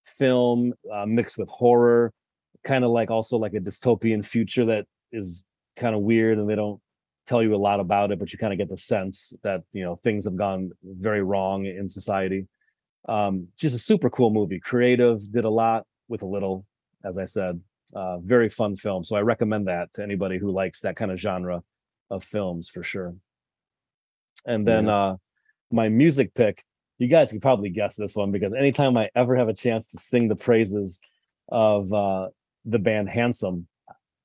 [0.04, 2.12] film uh, mixed with horror,
[2.64, 5.44] kind of like also like a dystopian future that is
[5.76, 6.80] kind of weird, and they don't
[7.26, 9.84] tell you a lot about it, but you kind of get the sense that you
[9.84, 12.46] know things have gone very wrong in society.
[13.08, 16.66] Um, just a super cool movie, creative, did a lot with a little,
[17.04, 17.60] as I said.
[17.94, 21.18] Uh, very fun film, so I recommend that to anybody who likes that kind of
[21.18, 21.62] genre
[22.10, 23.14] of films for sure.
[24.46, 24.96] And then yeah.
[24.96, 25.16] uh,
[25.70, 26.64] my music pick,
[26.98, 29.98] you guys can probably guess this one because anytime I ever have a chance to
[29.98, 31.00] sing the praises
[31.48, 32.28] of uh,
[32.64, 33.66] the band Handsome,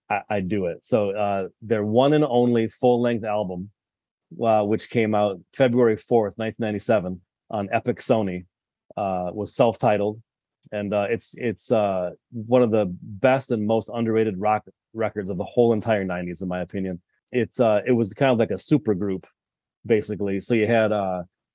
[0.10, 0.84] I, I do it.
[0.84, 3.72] So uh, their one and only full length album,
[4.44, 8.46] uh, which came out February 4th, 1997 on Epic Sony,
[8.96, 10.22] uh, was self titled.
[10.72, 15.38] And uh, it's it's uh, one of the best and most underrated rock records of
[15.38, 17.02] the whole entire 90s, in my opinion.
[17.32, 19.28] It's uh, it was kind of like a super group,
[19.86, 20.42] basically.
[20.42, 20.92] So you had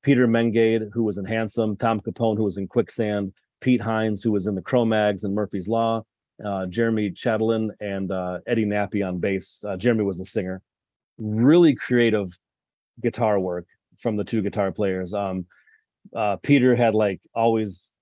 [0.03, 4.33] Peter Mengede, who was in Handsome, Tom Capone, who was in Quicksand, Pete Hines, who
[4.33, 6.05] was in the Cro-Mags and Murphy's Law,
[6.45, 9.65] uh, Jeremy Chatelain, and uh, Eddie Nappi on bass.
[9.67, 10.63] Uh, Jeremy was the singer.
[11.19, 12.37] Really creative
[13.01, 13.67] guitar work
[13.99, 15.15] from the two guitar players.
[15.15, 15.47] Um,
[16.15, 17.93] uh, Peter had like always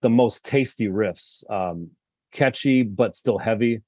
[0.00, 1.90] the most tasty riffs, um,
[2.32, 3.82] catchy but still heavy,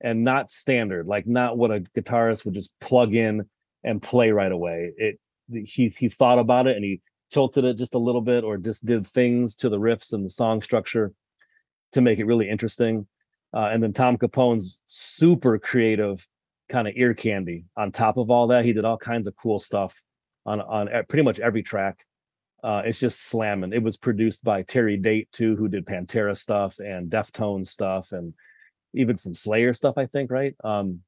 [0.00, 1.06] and not standard.
[1.06, 3.48] Like not what a guitarist would just plug in
[3.82, 4.92] and play right away.
[4.96, 5.20] It
[5.52, 7.00] he he thought about it and he
[7.30, 10.30] tilted it just a little bit or just did things to the riffs and the
[10.30, 11.12] song structure
[11.92, 13.06] to make it really interesting.
[13.52, 16.26] Uh, and then Tom Capone's super creative
[16.68, 17.64] kind of ear candy.
[17.76, 20.02] On top of all that, he did all kinds of cool stuff
[20.46, 22.04] on on pretty much every track.
[22.62, 23.72] Uh, it's just slamming.
[23.72, 28.34] It was produced by Terry Date too, who did Pantera stuff and Deftones stuff, and
[28.94, 29.96] even some Slayer stuff.
[29.96, 30.54] I think right.
[30.62, 31.00] Um,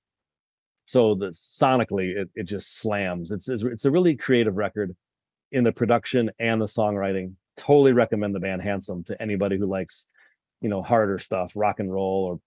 [0.87, 3.31] so the sonically, it, it just slams.
[3.31, 4.97] It's, it's it's a really creative record
[5.53, 7.35] in the production and the songwriting.
[7.57, 10.07] Totally recommend the band Handsome to anybody who likes
[10.63, 12.41] you know harder stuff, rock and roll or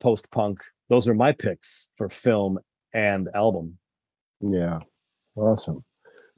[0.00, 0.60] post punk.
[0.88, 2.58] Those are my picks for film
[2.92, 3.78] and album.
[4.40, 4.80] Yeah,
[5.36, 5.84] awesome.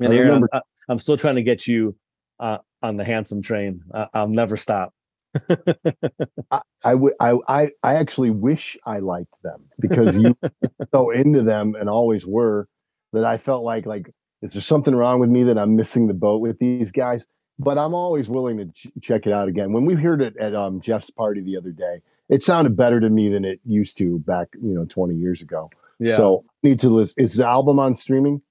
[0.01, 1.97] I mean, I remember- I'm, I'm, still trying to get you
[2.38, 3.83] uh, on the handsome train.
[3.95, 4.92] I, will never stop.
[6.51, 10.37] I, I would I, I I actually wish I liked them because you
[10.92, 12.68] so into them and always were
[13.14, 16.14] that I felt like like is there something wrong with me that I'm missing the
[16.14, 17.27] boat with these guys?
[17.59, 19.73] But I'm always willing to ch- check it out again.
[19.73, 23.11] When we heard it at um, Jeff's party the other day, it sounded better to
[23.11, 25.71] me than it used to back, you know, 20 years ago.
[25.99, 26.17] Yeah.
[26.17, 27.23] So need to listen.
[27.23, 28.43] Is the album on streaming?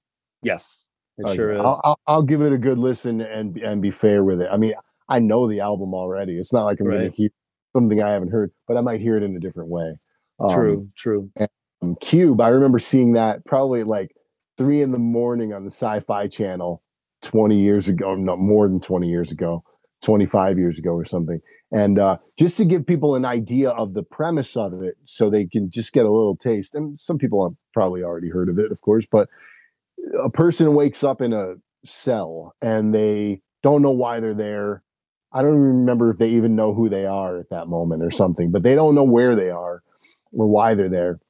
[0.42, 0.86] Yes,
[1.18, 1.34] it okay.
[1.34, 1.60] sure is.
[1.60, 4.48] I'll, I'll, I'll, give it a good listen and and be fair with it.
[4.50, 4.74] I mean,
[5.08, 6.38] I know the album already.
[6.38, 6.98] It's not like I'm right.
[6.98, 7.30] going to hear
[7.76, 9.96] something I haven't heard, but I might hear it in a different way.
[10.40, 11.30] Um, true, true.
[11.36, 11.48] And,
[11.82, 14.14] um, Cube, I remember seeing that probably like
[14.58, 16.82] three in the morning on the Sci-Fi Channel
[17.22, 19.64] 20 years ago, not more than 20 years ago,
[20.04, 21.40] 25 years ago or something.
[21.70, 25.46] And uh, just to give people an idea of the premise of it so they
[25.46, 26.74] can just get a little taste.
[26.74, 29.28] And some people have probably already heard of it, of course, but
[30.22, 31.54] a person wakes up in a
[31.84, 34.82] cell and they don't know why they're there.
[35.32, 38.10] I don't even remember if they even know who they are at that moment or
[38.10, 39.82] something, but they don't know where they are
[40.32, 41.20] or why they're there.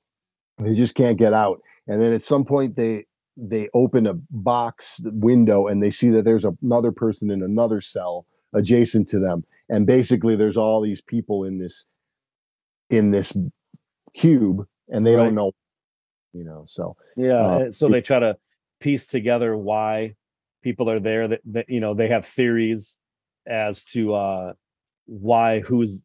[0.58, 1.60] They just can't get out.
[1.86, 6.24] And then at some point they they open a box window and they see that
[6.24, 11.44] there's another person in another cell adjacent to them and basically there's all these people
[11.44, 11.86] in this
[12.90, 13.32] in this
[14.14, 15.24] cube and they right.
[15.24, 15.52] don't know
[16.34, 18.36] you know so yeah uh, so they try to
[18.80, 20.14] piece together why
[20.62, 22.98] people are there that, that you know they have theories
[23.46, 24.52] as to uh
[25.06, 26.04] why who's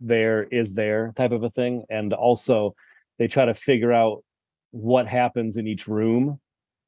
[0.00, 2.74] there is there type of a thing and also
[3.18, 4.22] they try to figure out
[4.70, 6.38] what happens in each room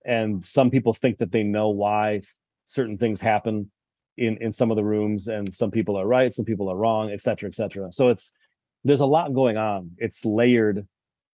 [0.05, 2.23] and some people think that they know why
[2.67, 3.71] certain things happen
[4.17, 7.11] in in some of the rooms and some people are right some people are wrong
[7.11, 7.91] et cetera et cetera.
[7.93, 8.33] So it's
[8.85, 9.93] there's a lot going on.
[9.99, 10.87] It's layered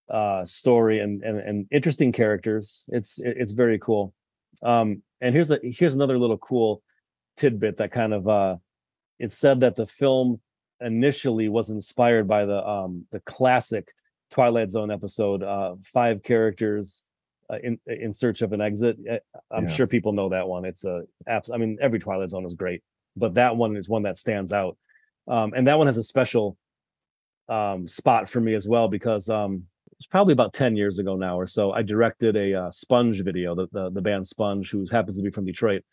[0.09, 2.85] uh story and and, and interesting characters.
[2.89, 4.13] It's it's very cool.
[4.63, 6.81] Um and here's a here's another little cool
[7.35, 8.55] tidbit that kind of uh
[9.19, 10.39] it said that the film
[10.79, 13.91] initially was inspired by the um the classic
[14.29, 17.03] twilight zone episode uh five characters
[17.51, 18.97] uh, in in search of an exit.
[19.09, 19.17] Uh,
[19.51, 19.69] I'm Yeah.
[19.69, 20.65] sure people know that one.
[20.65, 21.49] It's a apps.
[21.53, 22.83] I mean, every Twilight Zone is great,
[23.15, 24.77] but that one is one that stands out.
[25.27, 26.57] Um, and that one has a special
[27.49, 29.63] um, spot for me as well because um,
[29.97, 31.71] it's probably about 10 years ago now or so.
[31.71, 35.31] I directed a uh, Sponge video, the, the the band Sponge, who happens to be
[35.31, 35.83] from Detroit,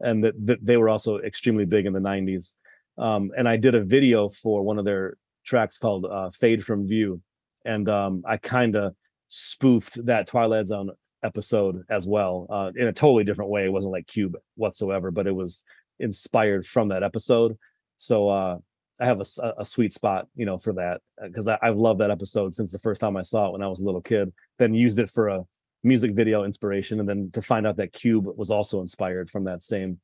[0.00, 2.54] and that that they were also extremely big in the 90s.
[2.98, 6.86] Um, and I did a video for one of their tracks called uh, "Fade from
[6.86, 7.22] View,"
[7.64, 8.94] and um, I kind of
[9.28, 10.90] spoofed that Twilight Zone
[11.22, 13.64] episode as well uh, in a totally different way.
[13.64, 15.62] It wasn't like Cube whatsoever, but it was
[15.98, 17.58] inspired from that episode.
[17.98, 18.58] So uh,
[19.00, 22.54] I have a sweet spot, you know, for that because I, I've loved that episode
[22.54, 24.32] since the first time I saw it when I was a little kid.
[24.58, 25.42] Then used it for a
[25.84, 29.62] music video inspiration, and then to find out that Cube was also inspired from that
[29.62, 30.00] same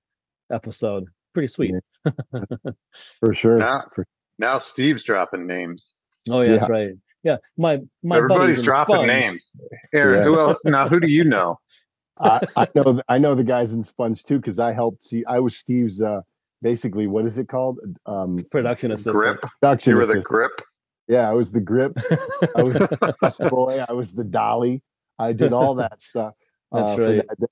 [0.50, 1.74] episode, pretty sweet.
[3.20, 3.58] for sure.
[3.58, 4.06] Now, For-
[4.38, 5.94] now Steve's dropping names.
[6.30, 6.92] Oh yeah, that's right.
[7.24, 9.56] Yeah, my my buddies Everybody's in dropping Sponge- names.
[9.92, 10.24] Aaron, Yeah.
[10.24, 10.58] who else?
[10.64, 11.58] Now, who do you know?
[12.20, 15.24] I, I know I know the guys in Sponge too because I helped see.
[15.26, 16.00] I was Steve's.
[16.00, 16.20] uh
[16.62, 17.78] Basically, what is it called?
[18.06, 19.16] Um, production assistant.
[19.16, 19.40] Grip.
[19.60, 20.24] production You were the assistant.
[20.24, 20.52] grip.
[21.08, 21.92] Yeah, I was the grip.
[22.56, 23.84] I was the bus boy.
[23.86, 24.82] I was the dolly.
[25.18, 26.32] I did all that stuff.
[26.72, 27.22] That's uh, right.
[27.38, 27.50] That,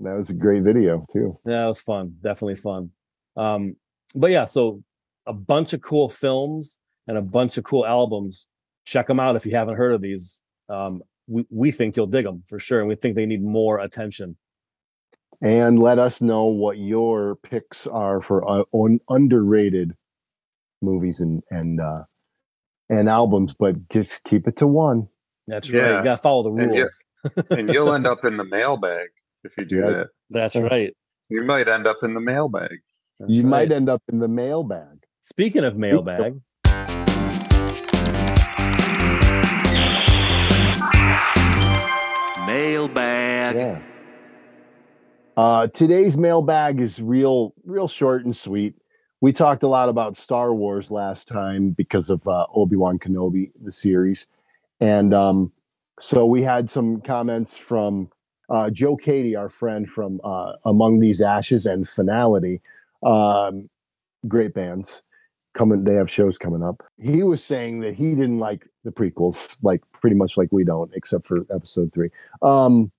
[0.00, 1.38] that was a great video too.
[1.46, 2.16] Yeah, it was fun.
[2.22, 2.90] Definitely fun.
[3.38, 3.76] Um,
[4.14, 4.82] but yeah, so
[5.26, 8.48] a bunch of cool films and a bunch of cool albums.
[8.84, 10.40] Check them out if you haven't heard of these.
[10.68, 13.78] Um, we, we think you'll dig them for sure, and we think they need more
[13.78, 14.36] attention.
[15.40, 19.92] And let us know what your picks are for uh, on underrated
[20.80, 22.04] movies and and uh,
[22.88, 23.54] and albums.
[23.58, 25.08] But just keep it to one.
[25.48, 25.82] That's right.
[25.82, 25.98] Yeah.
[25.98, 27.04] You gotta follow the And you- rules.
[27.50, 29.08] and you'll end up in the mailbag
[29.44, 29.90] if you do Yeah.
[29.90, 30.06] that.
[30.30, 30.92] That's right.
[31.28, 32.78] You might end up in the mailbag.
[33.20, 33.48] That's you right.
[33.50, 35.04] might end up in the mailbag.
[35.20, 36.40] Speaking of mailbag,
[42.52, 43.56] Mailbag.
[43.56, 43.80] Yeah.
[45.38, 48.74] Uh, today's mailbag is real, real short and sweet.
[49.22, 53.52] We talked a lot about Star Wars last time because of uh, Obi Wan Kenobi,
[53.64, 54.26] the series,
[54.80, 55.50] and um,
[55.98, 58.10] so we had some comments from
[58.50, 62.60] uh, Joe Katie, our friend from uh, Among These Ashes and Finality,
[63.02, 63.70] um,
[64.28, 65.04] great bands
[65.54, 65.84] coming.
[65.84, 66.82] They have shows coming up.
[66.98, 70.90] He was saying that he didn't like the prequels, like pretty much like we don't,
[70.94, 72.10] except for Episode Three.
[72.42, 72.90] Um,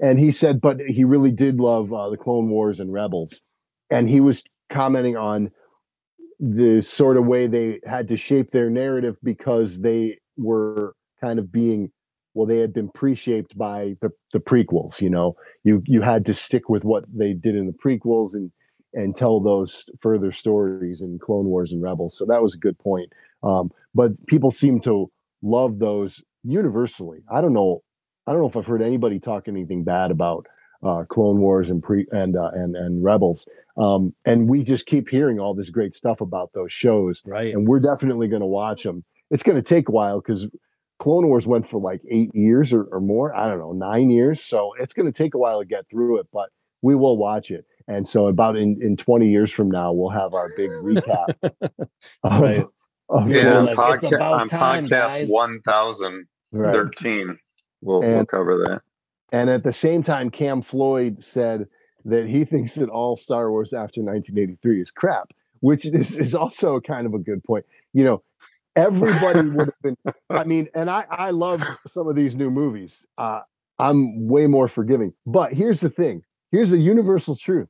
[0.00, 3.42] and he said, but he really did love uh, the Clone Wars and Rebels,
[3.90, 5.50] and he was commenting on
[6.38, 11.50] the sort of way they had to shape their narrative because they were kind of
[11.50, 11.90] being
[12.34, 16.34] well they had been pre-shaped by the, the prequels you know you you had to
[16.34, 18.52] stick with what they did in the prequels and
[18.94, 22.78] and tell those further stories in clone wars and rebels so that was a good
[22.78, 23.10] point
[23.42, 25.10] um, but people seem to
[25.42, 27.82] love those universally i don't know
[28.26, 30.46] i don't know if i've heard anybody talk anything bad about
[30.82, 33.46] uh, clone wars and pre and uh, and and rebels
[33.76, 37.54] um, and we just keep hearing all this great stuff about those shows right?
[37.54, 39.04] and we're definitely going to watch them.
[39.30, 40.46] It's going to take a while because
[40.98, 43.34] Clone Wars went for like eight years or, or more.
[43.36, 44.42] I don't know, nine years.
[44.42, 46.48] So it's going to take a while to get through it, but
[46.80, 47.66] we will watch it.
[47.88, 51.34] And so about in, in 20 years from now, we'll have our big recap.
[52.24, 52.64] of- Right.
[53.08, 55.28] of Yeah, on, like, it's podca- about on time, podcast
[56.52, 57.36] 1013, right.
[57.82, 58.82] we'll, we'll cover that.
[59.32, 61.66] And at the same time, Cam Floyd said
[62.04, 66.80] that he thinks that all Star Wars after 1983 is crap, which is, is also
[66.80, 67.64] kind of a good point.
[67.92, 68.22] You know,
[68.74, 69.96] everybody would have been,
[70.30, 73.04] I mean, and I, I love some of these new movies.
[73.18, 73.40] Uh,
[73.78, 75.12] I'm way more forgiving.
[75.26, 76.22] But here's the thing
[76.52, 77.68] here's a universal truth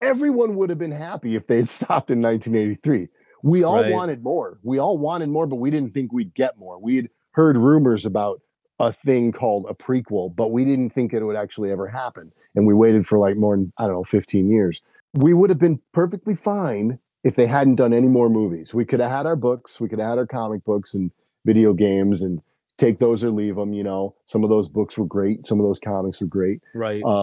[0.00, 3.08] everyone would have been happy if they had stopped in 1983.
[3.42, 3.92] We all Right.
[3.92, 4.58] wanted more.
[4.62, 6.78] We all wanted more, but we didn't think we'd get more.
[6.78, 8.40] We had heard rumors about
[8.78, 12.32] a thing called a prequel, but we didn't think it would actually ever happen.
[12.54, 14.82] And we waited for like more than, I don't know, 15 years.
[15.14, 18.74] We would have been perfectly fine if they hadn't done any more movies.
[18.74, 21.10] We could have had our books, we could have had our comic books and
[21.44, 22.40] video games and
[22.78, 23.72] take those or leave them.
[23.72, 27.02] You know, some of those books were great, some of those comics were great right.
[27.04, 27.22] uh,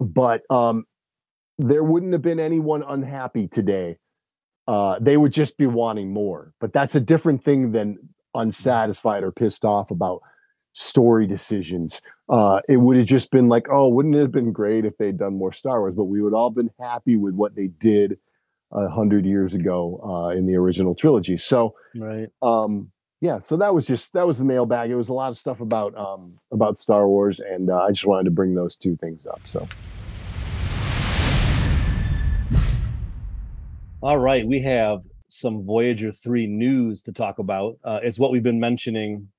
[0.00, 0.84] but um,
[1.58, 3.98] there wouldn't have been anyone unhappy today.
[4.66, 6.52] Uh, they would just be wanting more.
[6.60, 7.98] But that's a different thing than
[8.34, 10.22] unsatisfied or pissed off about
[10.72, 12.00] story decisions.
[12.28, 15.18] Uh, it would have just been like, oh, wouldn't it have been great if they'd
[15.18, 15.94] done more Star Wars?
[15.94, 18.18] But we would all been happy with what they did
[18.72, 21.38] a hundred years ago uh, in the original trilogy.
[21.38, 22.28] So right.
[22.42, 22.90] um
[23.24, 25.60] yeah so that was just that was the mailbag it was a lot of stuff
[25.60, 29.26] about um about star wars and uh, i just wanted to bring those two things
[29.26, 29.66] up so
[34.04, 35.00] All right, we have
[35.30, 37.78] some Voyager 3 news to talk about.
[37.82, 39.30] Uh, it's what we've been mentioning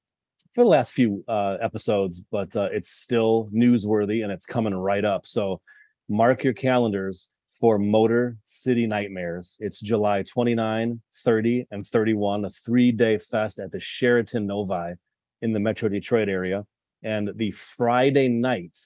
[0.55, 5.05] for the last few uh, episodes, but uh, it's still newsworthy and it's coming right
[5.05, 5.27] up.
[5.27, 5.61] So
[6.09, 9.55] mark your calendars for Motor City Nightmares.
[9.59, 14.95] It's July 29, 30, and 31, a three day fest at the Sheraton Novi
[15.43, 16.65] in the Metro Detroit area.
[17.03, 18.79] And the Friday night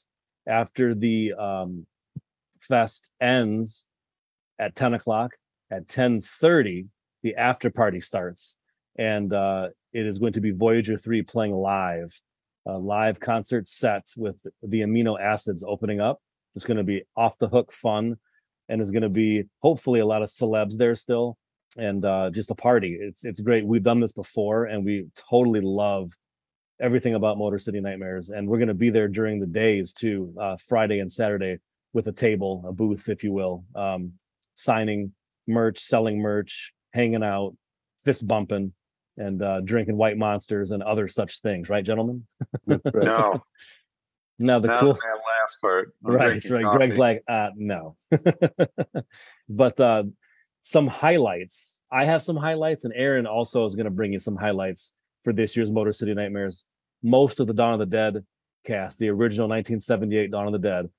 [0.46, 1.86] after the um,
[2.60, 3.86] fest ends
[4.60, 5.36] at 10 o'clock,
[5.72, 6.88] at 10:30,
[7.24, 8.56] the after party starts.
[8.98, 12.20] And uh, it is going to be Voyager 3 playing live,
[12.66, 16.20] a live concert set with the amino acids opening up.
[16.56, 18.18] It's going to be off the hook fun
[18.68, 21.38] and is going to be hopefully a lot of celebs there still
[21.78, 22.98] and uh, just a party.
[23.00, 23.66] It's it's great.
[23.66, 26.12] We've done this before and we totally love
[26.82, 28.30] everything about Motor City Nightmares.
[28.30, 31.58] And we're going to be there during the days too, uh, Friday and Saturday
[31.94, 34.14] with a table, a booth, if you will, um,
[34.56, 35.14] signing
[35.50, 37.56] merch, selling merch, hanging out,
[38.06, 38.74] fist bumping
[39.18, 42.26] and uh, drinking white monsters and other such things, right, gentlemen?
[42.66, 43.44] no.
[44.42, 45.02] Now the Not cool that
[45.42, 45.94] last part.
[46.06, 46.78] I'm right, drinking right.
[46.78, 47.98] Greg's like, uh, no.
[49.50, 50.04] but uh,
[50.62, 51.82] some highlights.
[51.92, 54.94] I have some highlights, and Aaron also is going to bring you some highlights
[55.26, 56.64] for this year's Motor City Nightmares.
[57.04, 58.24] Most of the Dawn of the Dead
[58.66, 60.90] cast, the original 1978 Dawn of the Dead,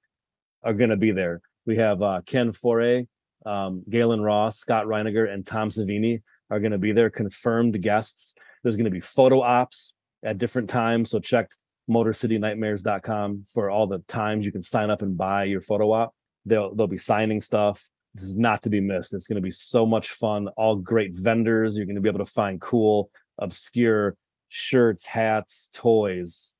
[0.63, 1.41] are going to be there.
[1.65, 3.07] We have uh, Ken Foree,
[3.47, 8.35] um, Gaylen Ross, Scott Reiniger, and Tom Savini are going to be there, confirmed guests.
[8.63, 11.11] There's going to be photo ops at different times.
[11.11, 11.51] So check
[11.89, 16.15] motorcitynightmares.com for all the times you can sign up and buy your photo op.
[16.47, 17.87] They'll they'll be signing stuff.
[18.15, 19.15] This is not to be missed.
[19.15, 20.49] It's going to be so much fun.
[20.57, 21.77] All great vendors.
[21.77, 24.17] You're going to be able to find cool, obscure
[24.51, 26.53] shirts, hats, toys.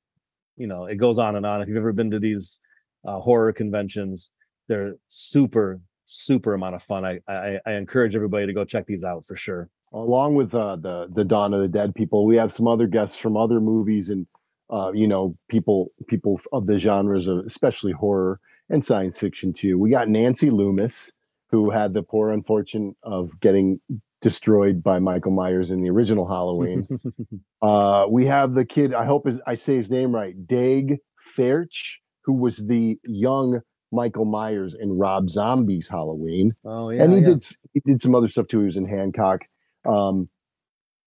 [0.57, 1.61] You know, it goes on and on.
[1.61, 2.59] If you've ever been to these
[3.05, 4.31] uh, horror conventions,
[4.67, 7.05] they're super, super amount of fun.
[7.05, 9.69] I, I I encourage everybody to go check these out for sure.
[9.93, 13.17] along with uh, the the Dawn of the Dead people, we have some other guests
[13.17, 14.27] from other movies and
[14.69, 18.39] uh, you know people people of the genres of especially horror
[18.69, 19.77] and science fiction too.
[19.77, 21.11] We got Nancy Loomis,
[21.49, 23.79] who had the poor unfortune of getting
[24.21, 26.87] destroyed by Michael Myers in the original Halloween.
[27.61, 28.93] uh, we have the kid.
[28.93, 30.99] I hope is, I say his name right, Daeg
[31.35, 33.61] Faerch, who was the young
[33.91, 37.25] Michael Myers in Rob Zombie's Halloween oh yeah, and he yeah.
[37.25, 38.59] did he did some other stuff too.
[38.59, 39.45] He was in Hancock.
[39.85, 40.29] Um,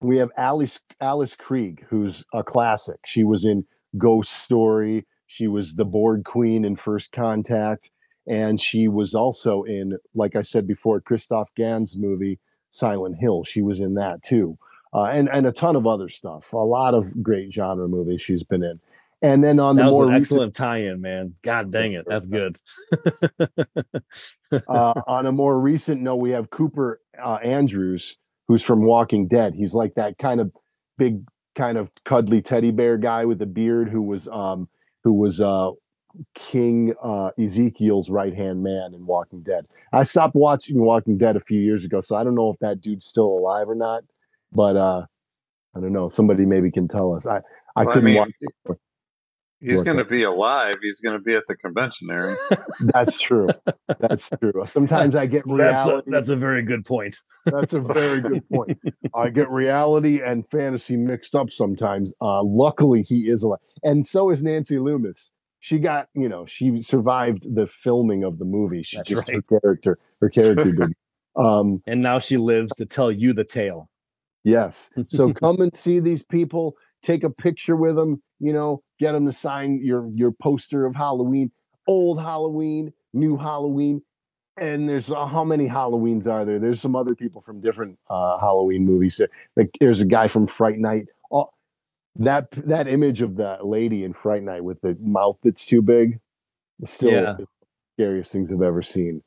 [0.01, 2.99] we have Alice Alice Krige, who's a classic.
[3.05, 3.65] She was in
[3.97, 5.05] Ghost Story.
[5.27, 7.89] She was the Borg queen in First Contact,
[8.27, 13.43] and she was also in, like I said before, Christophe Gans movie Silent Hill.
[13.43, 14.57] She was in that too,
[14.93, 16.53] uh, and and a ton of other stuff.
[16.53, 18.79] A lot of great genre movies she's been in.
[19.25, 21.33] And then on that the was more an recent- excellent tie-in, man.
[21.41, 22.57] God dang it, that's good.
[24.51, 28.17] uh, on a more recent note, we have Cooper uh, Andrews,
[28.47, 29.55] who's from Walking Dead.
[29.55, 30.51] He's like that kind of
[30.99, 31.23] big,
[31.55, 34.69] kind of cuddly teddy bear guy with a beard who was um,
[35.03, 35.71] who was uh,
[36.35, 39.65] King uh, Ezekiel's right hand man in Walking Dead.
[39.91, 42.79] I stopped watching Walking Dead a few years ago, so I don't know if that
[42.79, 44.03] dude's still alive or not.
[44.51, 45.05] But uh,
[45.75, 46.09] I don't know.
[46.09, 47.25] Somebody maybe can tell us.
[47.25, 47.41] I
[47.75, 48.17] I Well, couldn't mean,
[48.67, 48.77] watch.
[49.61, 50.75] He's going to be alive.
[50.81, 52.37] He's going to be at the convention, Aaron.
[52.93, 53.47] That's true.
[53.99, 54.63] That's true.
[54.67, 56.11] Sometimes I get That's a, reality.
[56.11, 57.19] that's a very good point.
[57.45, 58.77] That's a very good point.
[59.15, 62.13] I get reality and fantasy mixed up sometimes.
[62.21, 65.31] Uh, luckily, he is alive, and so is Nancy Loomis.
[65.61, 68.83] She got, you know, she survived the filming of the movie.
[68.83, 69.37] She That's just right.
[69.49, 70.93] her character, her character did.
[71.37, 73.89] Um, And now she lives to tell you the tale.
[74.45, 74.89] yes.
[75.09, 76.77] So come and see these people.
[77.03, 78.21] Take a picture with them.
[78.39, 81.51] You know, get them to sign your your poster of Halloween,
[81.87, 84.01] old Halloween, new Halloween.
[84.57, 86.59] And there's uh, how many Halloweens are there?
[86.59, 89.19] There's some other people from different uh, Halloween movies.
[89.57, 91.07] Like there's a guy from Fright Night.
[91.31, 91.47] Oh,
[92.17, 96.19] that that image of that lady in Fright Night with the mouth that's too big,
[96.85, 97.35] still Yeah.
[97.37, 97.47] the
[97.97, 99.21] scariest things I've ever seen.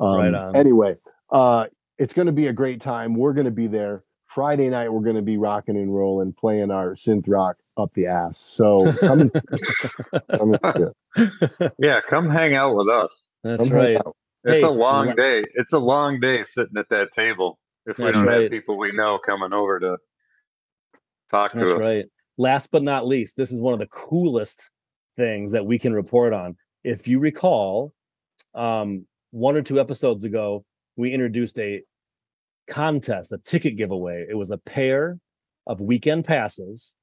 [0.00, 0.54] Um, Right on.
[0.56, 0.96] Anyway,
[1.30, 1.66] uh,
[1.98, 3.14] it's going to be a great time.
[3.14, 4.92] We're going to be there Friday night.
[4.92, 8.38] We're going to be rocking and rolling, playing our synth rock up the ass.
[8.38, 9.30] So come
[10.36, 11.22] come and see
[11.62, 11.72] it.
[11.78, 13.28] Yeah, come hang out with us.
[13.42, 13.98] That's Come right.
[14.44, 15.44] It's Hey, a long la- day.
[15.54, 18.42] It's a long day sitting at that table if we don't right.
[18.42, 19.96] have people we know coming over to
[21.30, 21.78] talk to us.
[21.78, 22.06] right.
[22.36, 24.70] Last but not least, this is one of the coolest
[25.16, 26.56] things that we can report on.
[26.82, 27.92] If you recall,
[28.54, 30.64] um, one or two episodes ago,
[30.96, 31.82] we introduced a
[32.68, 34.26] contest, a ticket giveaway.
[34.28, 35.18] It was a pair
[35.66, 36.94] of weekend passes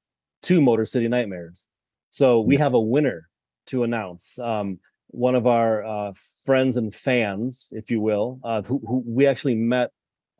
[0.42, 1.66] to Motor City Nightmares.
[2.10, 3.28] So we have a winner
[3.66, 4.38] to announce.
[4.38, 4.78] Um,
[5.08, 6.12] one of our uh,
[6.44, 9.90] friends and fans, if you will, uh, who, who we actually met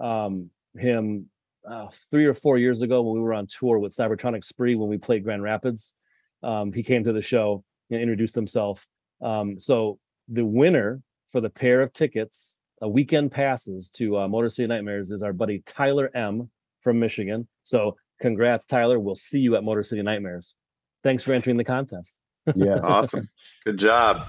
[0.00, 1.26] um, him
[1.70, 4.88] uh, three or four years ago when we were on tour with Cybertronic Spree when
[4.88, 5.94] we played Grand Rapids.
[6.42, 8.86] Um, he came to the show and introduced himself.
[9.20, 9.98] Um, so
[10.28, 15.10] the winner for the pair of tickets, a weekend passes to uh, Motor City Nightmares,
[15.10, 16.50] is our buddy Tyler M
[16.80, 17.46] from Michigan.
[17.62, 18.98] So congrats, Tyler.
[18.98, 20.54] We'll see you at Motor City Nightmares.
[21.02, 22.16] Thanks for entering the contest.
[22.56, 22.80] Yeah.
[22.82, 23.28] awesome.
[23.64, 24.26] Good job.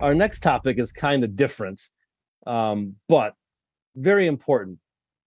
[0.00, 1.82] Our next topic is kind of different,
[2.46, 3.34] um, but
[3.94, 4.78] very important.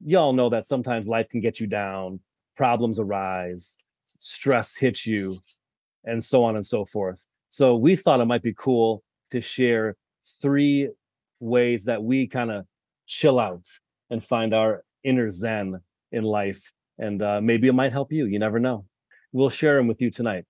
[0.03, 2.21] Y'all know that sometimes life can get you down,
[2.57, 3.77] problems arise,
[4.17, 5.41] stress hits you,
[6.03, 7.27] and so on and so forth.
[7.51, 9.95] So we thought it might be cool to share
[10.41, 10.89] three
[11.39, 12.65] ways that we kind of
[13.05, 13.67] chill out
[14.09, 15.79] and find our inner zen
[16.11, 16.71] in life.
[16.97, 18.25] And uh, maybe it might help you.
[18.25, 18.85] You never know.
[19.31, 20.45] We'll share them with you tonight.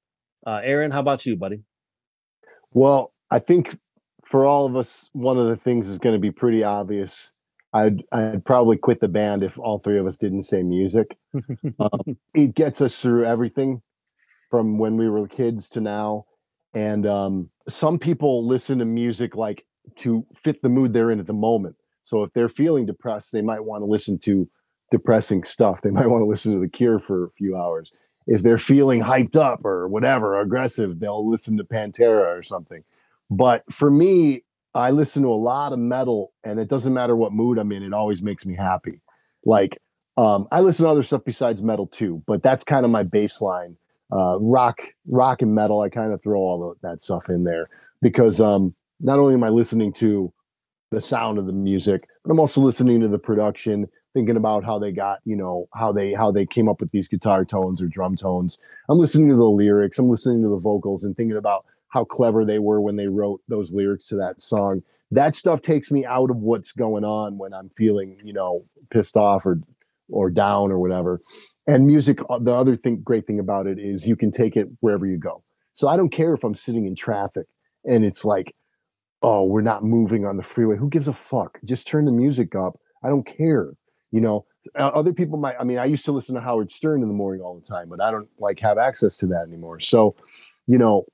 [0.45, 1.64] Uh, Aaron, how about you, buddy?
[2.72, 3.78] Well, I think
[4.26, 7.32] for all of us, one of the things is going to be pretty obvious.
[7.74, 11.18] I'd I'd probably quit the band if all three of us didn't say music.
[11.80, 13.82] um, it gets us through everything
[14.49, 16.26] from when we were kids to now.
[16.74, 19.66] And um, some people listen to music like
[19.97, 21.76] to fit the mood they're in at the moment.
[22.03, 24.49] So if they're feeling depressed, they might want to listen to
[24.91, 25.81] depressing stuff.
[25.81, 27.91] They might want to listen to The Cure for a few hours.
[28.27, 32.83] If they're feeling hyped up or whatever, aggressive, they'll listen to Pantera or something.
[33.29, 34.43] But for me,
[34.75, 37.83] I listen to a lot of metal, and it doesn't matter what mood I'm in,
[37.83, 39.01] it always makes me happy.
[39.45, 39.79] Like,
[40.17, 43.75] um, I listen to other stuff besides metal too, but that's kind of my baseline.
[44.11, 47.69] Uh, rock, rock and metal, I kind of throw all that stuff in there
[48.01, 50.33] because um, not only am I listening to
[50.91, 54.79] the sound of the music, but I'm also listening to the production, thinking about how
[54.79, 57.87] they got, you know, how they how they came up with these guitar tones or
[57.87, 58.57] drum tones.
[58.89, 62.45] I'm listening to the lyrics, I'm listening to the vocals, and thinking about how clever
[62.45, 64.81] they were when they wrote those lyrics to that song.
[65.11, 69.15] That stuff takes me out of what's going on when I'm feeling, you know, pissed
[69.15, 69.59] off or
[70.09, 71.21] or down or whatever.
[71.67, 74.67] And music, uh, the other thing, great thing about it is you can take it
[74.79, 75.43] wherever you go.
[75.73, 77.45] So I don't care if I'm sitting in traffic
[77.85, 78.55] and it's like,
[79.22, 80.78] oh, we're not moving on the freeway.
[80.78, 81.59] Who gives a fuck?
[81.65, 82.80] Just turn the music up.
[83.03, 83.72] I don't care.
[84.11, 84.45] You know,
[84.76, 85.55] other people might.
[85.59, 87.89] I mean, I used to listen to Howard Stern in the morning all the time,
[87.89, 89.80] but I don't like have access to that anymore.
[89.80, 90.15] So,
[90.67, 91.05] you know,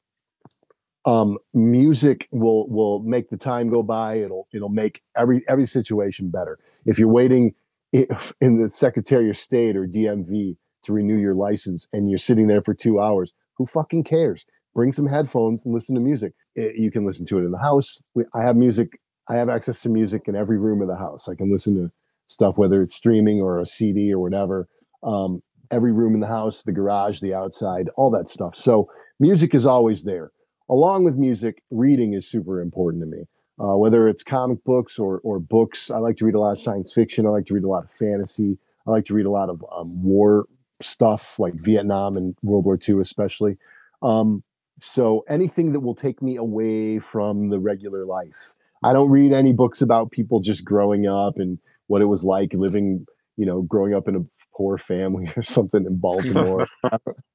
[1.05, 4.15] um, music will will make the time go by.
[4.15, 6.57] It'll it'll make every every situation better.
[6.85, 7.53] If you're waiting
[7.91, 12.61] in the Secretary of State or DMV to renew your license and you're sitting there
[12.61, 14.45] for two hours, who fucking cares?
[14.75, 16.33] Bring some headphones and listen to music.
[16.55, 17.99] It, you can listen to it in the house.
[18.13, 18.99] We, I have music.
[19.29, 21.27] I have access to music in every room of the house.
[21.27, 21.91] I can listen to
[22.27, 24.67] stuff, whether it's streaming or a CD or whatever.
[25.01, 28.55] Um, every room in the house, the garage, the outside, all that stuff.
[28.55, 28.87] So
[29.19, 30.31] music is always there
[30.69, 33.25] along with music, reading is super important to me.
[33.57, 36.59] Uh, whether it's comic books or or books, I like to read a lot of
[36.59, 37.25] science fiction.
[37.25, 38.57] I like to read a lot of fantasy.
[38.85, 40.45] I like to read a lot of um, war
[40.81, 43.57] stuff, like Vietnam and World War II, especially.
[44.01, 44.43] Um,
[44.81, 48.53] so anything that will take me away from the regular life.
[48.83, 51.57] I don't read any books about people just growing up and
[51.87, 53.05] what it was like living,
[53.37, 56.67] you know, growing up in a poor family or something in Baltimore.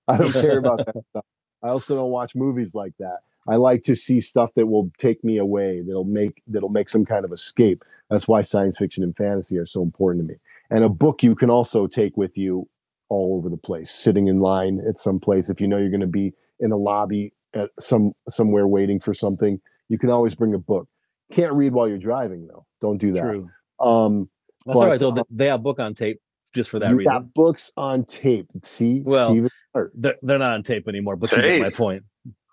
[0.09, 1.25] I don't care about that stuff.
[1.63, 3.19] I also don't watch movies like that.
[3.49, 7.05] I like to see stuff that will take me away, that'll make that'll make some
[7.05, 7.85] kind of escape.
[8.11, 10.39] That's why science fiction and fantasy are so important to me.
[10.71, 12.69] And a book you can also take with you
[13.09, 15.51] all over the place, sitting in line at some place.
[15.51, 19.13] If you know you're going to be in a lobby at some somewhere waiting for
[19.15, 20.89] something, you can always bring a book.
[21.33, 22.67] Can't read while you're driving though.
[22.81, 23.23] Don't do that.
[23.23, 23.51] True.
[23.79, 24.29] Um,
[24.67, 25.01] That's all right.
[25.01, 26.21] So uh, they have book on tape
[26.55, 27.13] just for that you reason.
[27.13, 28.47] got books on tape.
[28.65, 29.51] See, Well, Steven
[29.95, 32.03] They're, they're not on tape anymore, but you get my point.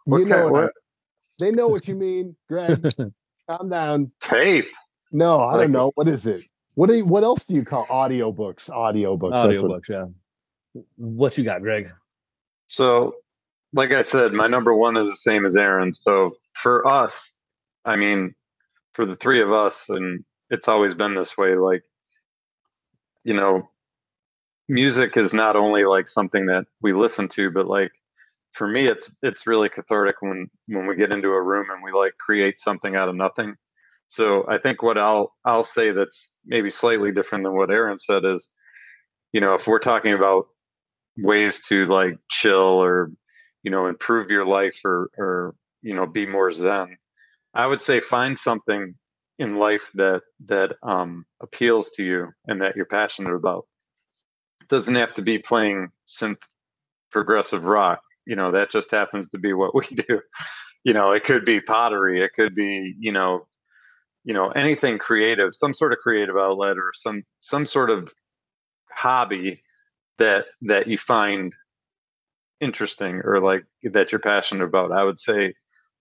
[0.06, 0.70] What you know what I-
[1.40, 2.84] they know what you mean, Greg.
[3.50, 4.12] calm down.
[4.22, 4.66] Tape.
[5.12, 5.92] No, I Like- don't know.
[5.96, 6.42] What is it?
[6.76, 8.70] What do you, what else do you call audiobooks?
[8.70, 9.32] Audiobooks.
[9.52, 10.82] that's what- Audiobooks, yeah.
[10.96, 11.92] What you got, Greg?
[12.68, 13.16] So,
[13.78, 15.94] like I said, my number one is the same as Aaron.
[15.94, 17.32] So for us,
[17.86, 18.34] I mean,
[18.96, 21.56] for the three of us, and it's always been this way.
[21.56, 21.84] Like,
[23.24, 23.70] you know,
[24.68, 27.92] music is not only like something that we listen to, but like
[28.54, 31.92] for me, it's it's really cathartic when when we get into a room and we
[31.92, 33.54] like create something out of nothing.
[34.08, 38.26] So I think what I'll I'll say that's maybe slightly different than what Aaron said
[38.26, 38.50] is,
[39.34, 40.48] you know, if we're talking about
[41.20, 43.12] ways to like chill or
[43.64, 46.98] you know improve your life or or you know be more zen
[47.54, 48.96] i would say find something
[49.40, 53.68] in life that that um appeals to you and that you're passionate about.
[54.62, 56.42] It doesn't have to be playing synth
[57.12, 60.22] progressive rock you know that just happens to be what we do.
[60.84, 63.48] You know it could be pottery it could be you know
[64.24, 68.12] you know anything creative some sort of creative outlet or some some sort of
[68.92, 69.62] hobby
[70.18, 71.54] that that you find
[72.62, 75.54] interesting or like that you're passionate about i would say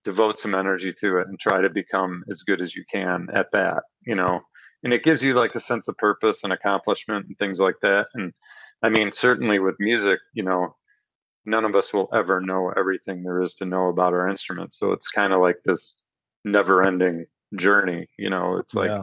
[0.04, 3.50] devote some energy to it and try to become as good as you can at
[3.52, 4.40] that you know?
[4.82, 8.06] And it gives you like a sense of purpose and accomplishment and things like that.
[8.14, 8.32] And
[8.82, 10.76] i mean certainly with music you know
[11.46, 14.92] none of us will ever know everything there is to know about our instrument so
[14.92, 15.96] it's kind of like this
[16.44, 17.24] never ending
[17.56, 18.58] journey you know?
[18.58, 19.02] It's like yeah.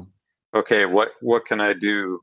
[0.56, 2.22] okay what what can i do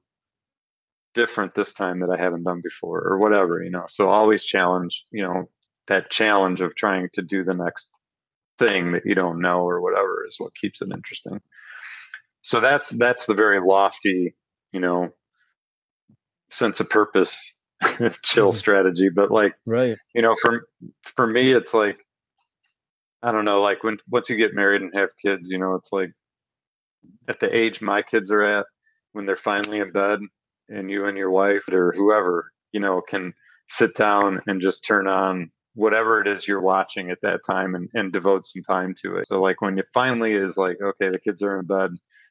[1.15, 3.85] different this time that i haven't done before or whatever you know?
[3.89, 5.49] So always challenge you know
[5.89, 7.91] that challenge of trying to do the next
[8.59, 11.41] thing that you don't know or whatever is what keeps it interesting.
[12.43, 14.35] So that's that's the very lofty
[14.73, 15.09] you know
[16.49, 17.37] sense of purpose
[18.23, 18.57] chill mm-hmm.
[18.57, 19.09] strategy.
[19.09, 19.97] But like right.
[20.15, 20.69] you know for
[21.17, 21.99] for me it's like
[23.23, 25.93] I don't know, like when once you get married and have kids, you know, it's
[25.93, 26.13] like
[27.29, 28.67] at the age my kids are at,
[29.13, 30.21] when they're finally in bed
[30.71, 33.35] and you and your wife or whoever, you know, can
[33.69, 37.89] sit down and just turn on whatever it is you're watching at that time and,
[37.95, 39.27] and devote some time to it.
[39.27, 41.91] So like when it finally is like, okay, the kids are in bed,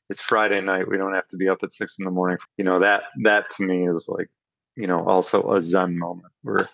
[0.09, 2.37] it's Friday night, we don't have to be up at six in the morning.
[2.57, 4.29] You know, that that to me is like,
[4.75, 6.67] you know, also a Zen moment where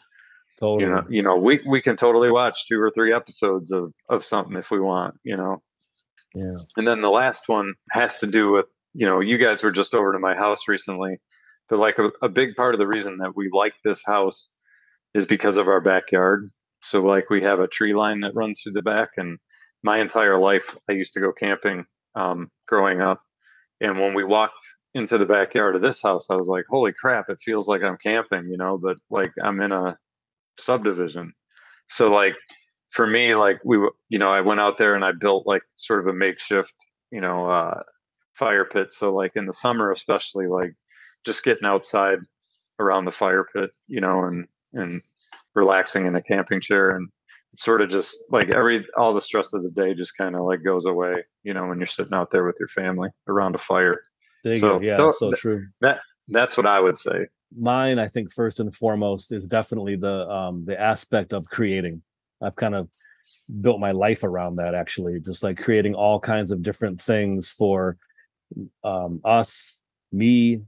[0.59, 0.83] Totally.
[0.83, 4.23] You know, you know, we we can totally watch two or three episodes of of
[4.23, 5.61] something if we want, you know.
[6.33, 6.57] Yeah.
[6.77, 9.93] And then the last one has to do with, you know, you guys were just
[9.93, 11.17] over to my house recently,
[11.69, 14.49] but like a, a big part of the reason that we like this house
[15.13, 16.49] is because of our backyard.
[16.81, 19.39] So like we have a tree line that runs through the back and
[19.83, 21.85] my entire life I used to go camping
[22.15, 23.21] um, growing up.
[23.81, 24.63] And when we walked
[24.93, 27.97] into the backyard of this house, I was like, holy crap, it feels like I'm
[28.01, 29.97] camping, you know, but like I'm in a
[30.59, 31.33] subdivision.
[31.89, 32.35] So like
[32.91, 33.77] for me, like we,
[34.09, 36.73] you know, I went out there and I built like sort of a makeshift,
[37.11, 37.81] you know, uh,
[38.35, 38.93] fire pit.
[38.93, 40.73] So like in the summer, especially like
[41.25, 42.19] just getting outside
[42.79, 45.01] around the fire pit, you know, and, and
[45.53, 47.09] relaxing in a camping chair and
[47.57, 50.63] sort of just like every, all the stress of the day just kind of like
[50.63, 54.01] goes away, you know, when you're sitting out there with your family around a fire.
[54.59, 55.65] so, Yeah, so true.
[55.81, 60.27] That, that's what I would say mine i think first and foremost is definitely the
[60.29, 62.01] um the aspect of creating
[62.41, 62.89] i've kind of
[63.61, 67.97] built my life around that actually just like creating all kinds of different things for
[68.83, 70.61] um us me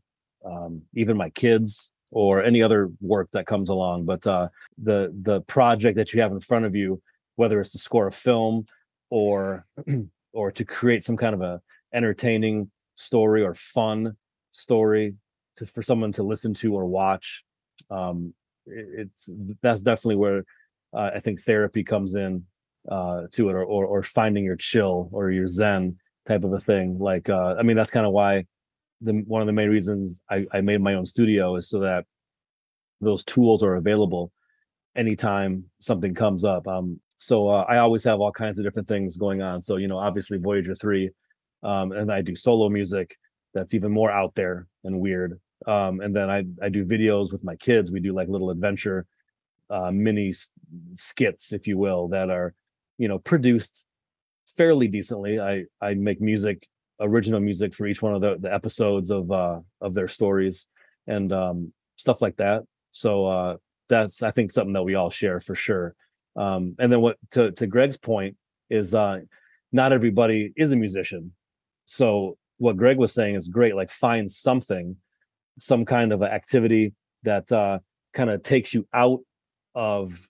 [0.50, 4.48] um even my kids or any other work that comes along but uh
[4.84, 7.02] the the project that you have in front of you
[7.36, 8.66] whether it's to score a film
[9.10, 9.66] or
[10.34, 11.62] or to create some kind of a
[11.94, 14.16] entertaining story or fun
[14.52, 15.16] story
[15.56, 17.44] to, for someone to listen to or watch.
[17.90, 18.34] Um,
[18.66, 19.30] it, it's
[19.62, 20.44] that's definitely where
[20.94, 22.46] uh, I think therapy comes in
[22.90, 26.60] uh, to it, or, or, or finding your chill or your zen type of a
[26.60, 27.00] thing.
[27.00, 28.46] Like uh, I mean, that's kind of why
[29.02, 32.06] the one of the main reasons I, I made my own studio is so that
[33.02, 34.32] those tools are available
[34.96, 36.68] anytime something comes up.
[36.68, 39.62] Um, so uh, I always have all kinds of different things going on.
[39.62, 41.12] So you know, obviously Voyager three,
[41.64, 43.18] um, and I do solo music
[43.54, 47.44] that's even more out there and weird um, and then I I do videos with
[47.44, 47.92] my kids.
[47.92, 49.06] We do like little adventure
[49.70, 50.34] uh, mini
[50.94, 52.54] skits, if you will, that are
[52.98, 53.86] you know produced
[54.56, 55.40] fairly decently.
[55.40, 56.68] I I make music,
[57.00, 60.68] original music for each one of the, the episodes of uh, of their stories
[61.08, 62.64] and um, stuff like that.
[62.92, 63.58] So uh,
[63.90, 65.96] that's I think something that we all share for sure.
[66.36, 68.38] Um, and then what to to Greg's point
[68.70, 69.20] is uh,
[69.72, 71.34] not everybody is a musician.
[71.86, 73.76] So what Greg was saying is great.
[73.76, 74.98] Like find something
[75.60, 76.94] some kind of activity
[77.24, 77.80] that uh,
[78.14, 79.22] kind of takes you out
[79.76, 80.28] of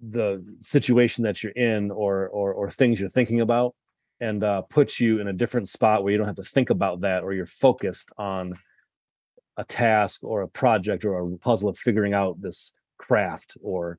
[0.00, 3.74] the situation that you're in or or or things you're thinking about
[4.20, 7.00] and uh, puts you in a different spot where you don't have to think about
[7.02, 8.54] that or you're focused on
[9.56, 13.98] a task or a project or a puzzle of figuring out this craft or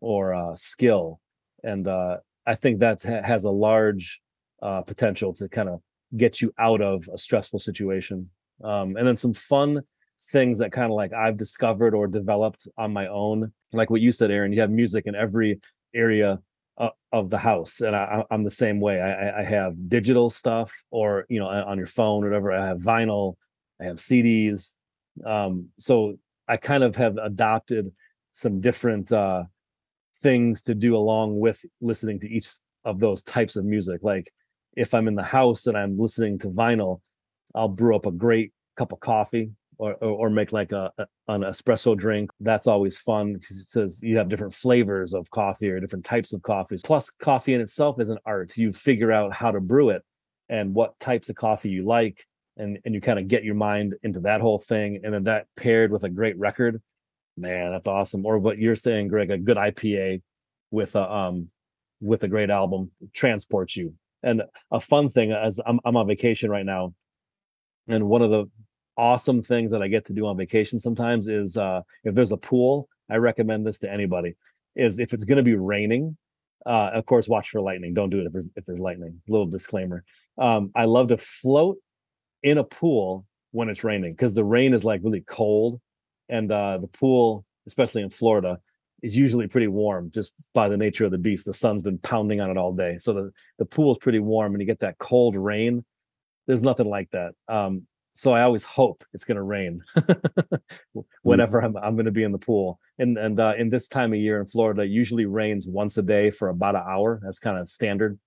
[0.00, 1.20] or uh, skill
[1.62, 4.20] and uh, i think that ha- has a large
[4.62, 5.80] uh, potential to kind of
[6.16, 8.28] get you out of a stressful situation
[8.64, 9.82] um, and then some fun
[10.28, 13.52] things that kind of like I've discovered or developed on my own.
[13.72, 15.60] Like what you said, Aaron, you have music in every
[15.94, 16.38] area
[16.78, 19.00] uh, of the house, and I, am the same way.
[19.00, 22.52] I, I, have digital stuff, or you know, on your phone, whatever.
[22.52, 23.34] I have vinyl,
[23.80, 24.74] I have CDs.
[25.24, 26.16] Um, so
[26.48, 27.92] I kind of have adopted
[28.32, 29.44] some different uh,
[30.22, 32.48] things to do along with listening to each
[32.84, 34.00] of those types of music.
[34.02, 34.32] Like
[34.74, 37.00] if I'm in the house and I'm listening to vinyl,
[37.54, 39.52] I'll brew up a great cup of coffee
[39.82, 42.30] or, or, make like a, a, an espresso drink.
[42.40, 46.32] That's always fun because it says you have different flavors of coffee or different types
[46.32, 46.82] of coffees.
[46.84, 48.56] Plus, coffee in itself is an art.
[48.56, 50.02] You figure out how to brew it,
[50.48, 52.26] and what types of coffee you like
[52.56, 55.46] and and you kind of get your mind into that whole thing and then that
[55.56, 56.80] paired with a great record
[57.36, 60.20] man that's awesome or what you're saying greg a good ipa
[60.70, 61.48] with a um
[62.00, 66.50] with a great album transports you and a fun thing as I'm, I'm on vacation
[66.50, 66.92] right now
[67.88, 68.50] and one of the
[69.02, 72.36] awesome things that i get to do on vacation sometimes is uh if there's a
[72.36, 74.34] pool i recommend this to anybody
[74.76, 76.16] is if it's going to be raining
[76.66, 77.94] uh of course watch for lightning.
[77.94, 79.20] Don't do it if there's if there's lightning.
[79.28, 80.04] Little disclaimer.
[80.38, 81.78] Um i love to float
[82.42, 85.80] in a pool when it's raining because the rain is like really cold
[86.28, 88.58] and uh the pool especially in florida
[89.02, 91.44] is usually pretty warm just by the nature of the beast.
[91.44, 92.98] The sun's been pounding on it all day.
[92.98, 95.84] So the the pool is pretty warm and you get that cold rain
[96.46, 97.34] there's nothing like that.
[97.48, 101.04] Um so i always hope it's going to rain mm.
[101.22, 102.78] whenever i'm, I'm going to be in the pool.
[102.98, 106.02] And and uh, in this time of year in florida it usually rains once a
[106.02, 107.20] day for about an hour.
[107.22, 108.18] That's kind of standard.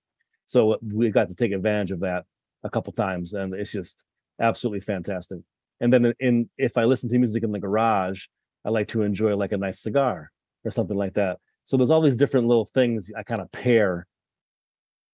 [0.46, 2.24] So uh, we got to take advantage of that
[2.64, 4.04] a couple times and it's just
[4.40, 5.38] absolutely fantastic.
[5.80, 8.26] And then uh, in if i listen to music in the garage
[8.64, 10.30] i like to enjoy like a nice cigar
[10.64, 11.38] or something like that.
[11.64, 14.06] So there's all these different little things i kind of pair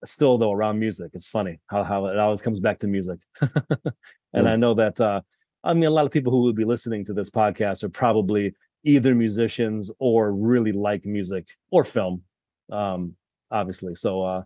[0.05, 1.11] still though around music.
[1.15, 3.19] It's funny how, how it always comes back to music
[4.33, 5.21] and i know that uh
[5.65, 8.55] i mean a lot of people who would be listening to this podcast are probably
[8.85, 12.23] either musicians or really like music or film
[12.71, 13.15] um
[13.51, 13.95] obviously.
[13.95, 14.43] So uh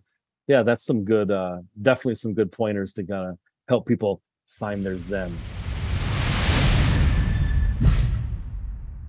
[0.48, 4.84] yeah that's some good uh definitely some good pointers to kind of help people find
[4.84, 5.36] their zen.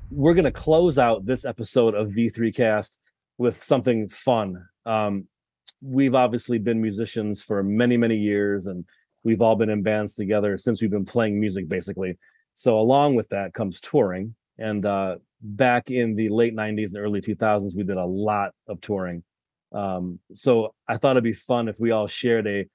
[0.09, 2.97] We're going to close out this episode of v3 cast
[3.37, 4.65] with something fun.
[4.85, 5.27] Um
[5.81, 8.85] we've obviously been musicians for many many years and
[9.23, 12.17] we've all been in bands together since we've been playing music basically.
[12.53, 14.35] So along with that comes touring.
[14.57, 18.81] And uh back in the late 90s and early 2000s we did a lot of
[18.81, 19.23] touring.
[19.71, 22.65] Um so i thought it'd be fun if we all shared a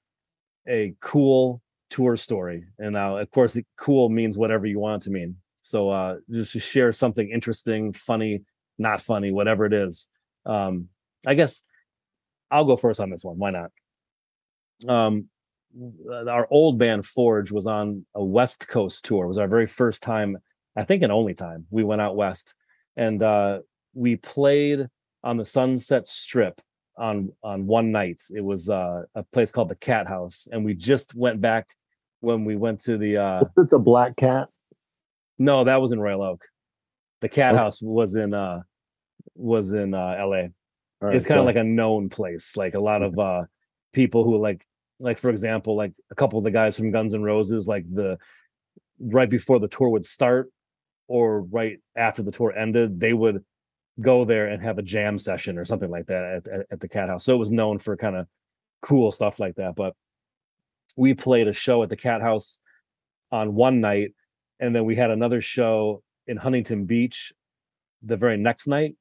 [0.67, 2.65] a cool tour story.
[2.79, 5.37] And now of course cool means whatever you want it to mean.
[5.61, 8.43] So uh just to share something interesting funny
[8.77, 10.07] not funny whatever it is.
[10.45, 10.89] Um
[11.25, 11.63] i guess
[12.53, 13.37] I'll go first on this one.
[13.39, 13.71] Why not?
[14.87, 15.29] Um,
[16.27, 19.25] our old band Forge was on a West Coast tour.
[19.25, 20.37] It was our very first time,
[20.75, 22.53] I think, and only time we went out west,
[22.95, 23.59] and uh,
[23.93, 24.87] we played
[25.23, 26.61] on the Sunset Strip
[26.97, 28.21] on on one night.
[28.29, 31.67] It was uh, a place called the Cat House, and we just went back
[32.19, 33.17] when we went to the.
[33.17, 34.49] Uh, was it the Black Cat?
[35.39, 36.45] No, that was in Royal Oak.
[37.21, 37.57] The Cat oh.
[37.57, 38.61] House was in uh,
[39.35, 40.51] was in uh, L.A
[41.03, 41.47] right, it's kind of so.
[41.47, 42.57] like a known place.
[42.57, 43.43] Like a lot of uh
[43.93, 44.65] people who like
[44.99, 48.17] like for example, like a couple of the guys from Guns N' Roses, like the
[48.99, 50.51] right before the tour would start
[51.07, 53.43] or right after the tour ended, they would
[53.99, 56.87] go there and have a jam session or something like that at, at, at the
[56.87, 57.25] cat house.
[57.25, 58.27] So it was known for kind of
[58.81, 59.75] cool stuff like that.
[59.75, 59.95] But
[60.95, 62.59] we played a show at the cat house
[63.31, 64.13] on one night,
[64.59, 67.33] and then we had another show in Huntington Beach
[68.01, 68.95] the very next night,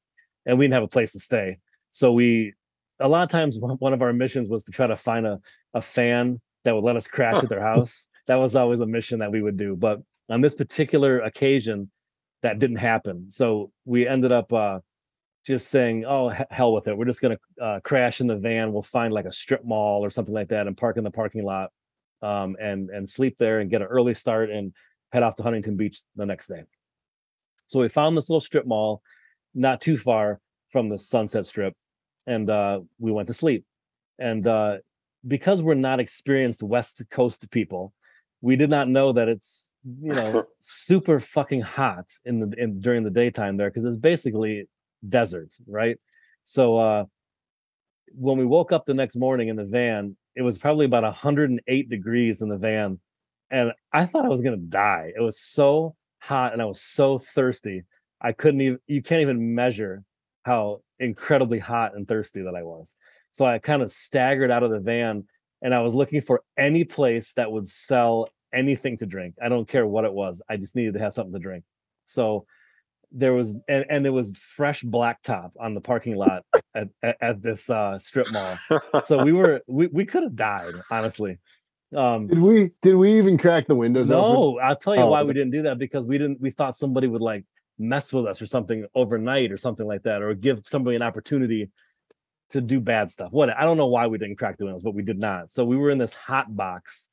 [0.46, 1.58] and we didn't have a place to stay.
[1.90, 2.54] So we,
[2.98, 5.40] a lot of times, one of our missions was to try to find a,
[5.74, 8.08] a fan that would let us crash at their house.
[8.28, 9.74] That was always a mission that we would do.
[9.74, 11.90] But on this particular occasion,
[12.42, 13.30] that didn't happen.
[13.30, 14.80] So we ended up uh,
[15.46, 16.96] just saying, "Oh, hell with it.
[16.96, 18.72] We're just gonna uh, crash in the van.
[18.72, 21.44] We'll find like a strip mall or something like that and park in the parking
[21.44, 21.70] lot,
[22.22, 24.72] um, and and sleep there and get an early start and
[25.12, 26.62] head off to Huntington Beach the next day."
[27.66, 29.02] So we found this little strip mall,
[29.54, 31.74] not too far from the Sunset Strip,
[32.26, 33.64] and uh, we went to sleep.
[34.18, 34.78] And uh,
[35.26, 37.92] because we're not experienced West Coast people,
[38.40, 43.04] we did not know that it's you know super fucking hot in the in during
[43.04, 44.68] the daytime there because it's basically
[45.08, 45.96] desert, right?
[46.44, 47.04] So uh,
[48.12, 51.88] when we woke up the next morning in the van, it was probably about 108
[51.88, 53.00] degrees in the van,
[53.50, 55.12] and I thought I was gonna die.
[55.16, 57.84] It was so hot and I was so thirsty.
[58.20, 60.04] I couldn't even you can't even measure
[60.44, 62.96] how incredibly hot and thirsty that I was.
[63.32, 65.24] So I kind of staggered out of the van
[65.62, 69.34] and I was looking for any place that would sell anything to drink.
[69.42, 70.42] I don't care what it was.
[70.48, 71.64] I just needed to have something to drink.
[72.04, 72.46] So
[73.10, 77.42] there was and, and there was fresh blacktop on the parking lot at, at, at
[77.42, 78.58] this uh, strip mall.
[79.02, 81.38] So we were we, we could have died, honestly.
[81.94, 84.08] Um, did we did we even crack the windows?
[84.08, 84.64] No, open?
[84.64, 85.10] I'll tell you oh.
[85.10, 87.44] why we didn't do that because we didn't we thought somebody would like
[87.78, 91.70] mess with us or something overnight or something like that, or give somebody an opportunity
[92.52, 93.32] to do bad stuff.
[93.32, 95.50] What I don't know why we didn't crack the windows, but we did not.
[95.50, 97.08] So we were in this hot box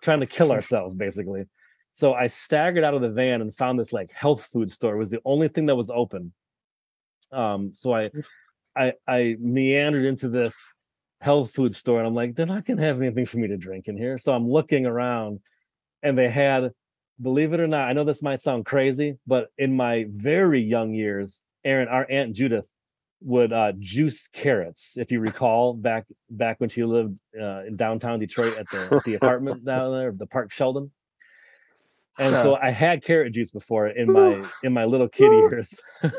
[0.00, 1.44] trying to kill ourselves basically.
[1.92, 4.94] So I staggered out of the van and found this like health food store.
[4.94, 6.32] It was the only thing that was open.
[7.32, 8.10] Um, so I
[8.76, 10.72] I I meandered into this
[11.20, 13.88] health food store and I'm like, they're not gonna have anything for me to drink
[13.88, 14.18] in here.
[14.18, 15.40] So I'm looking around
[16.02, 16.70] and they had,
[17.20, 20.92] believe it or not, I know this might sound crazy, but in my very young
[20.92, 22.66] years, Aaron, our Aunt Judith
[23.22, 28.18] would uh, juice carrots, if you recall, back back when she lived uh, in downtown
[28.18, 30.90] Detroit at the at the apartment down there, the Park Shelton.
[32.18, 35.78] And so I had carrot juice before in my in my little kid years.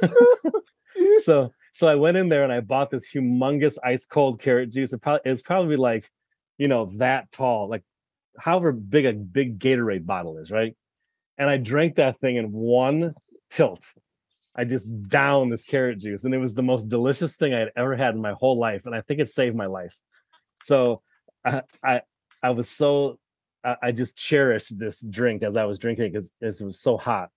[1.22, 4.94] so so I went in there and I bought this humongous ice cold carrot juice.
[4.94, 6.12] It probably it was probably like,
[6.58, 7.84] you know, that tall, like
[8.40, 10.76] however big a big Gatorade bottle is, right?
[11.38, 13.14] And I drank that thing in one
[13.50, 13.94] tilt.
[14.58, 17.72] I just downed this carrot juice, and it was the most delicious thing I had
[17.76, 19.96] ever had in my whole life, and I think it saved my life.
[20.64, 21.02] So
[21.46, 22.02] I I,
[22.42, 23.20] I was so
[23.64, 27.30] I, I just cherished this drink as I was drinking because it was so hot,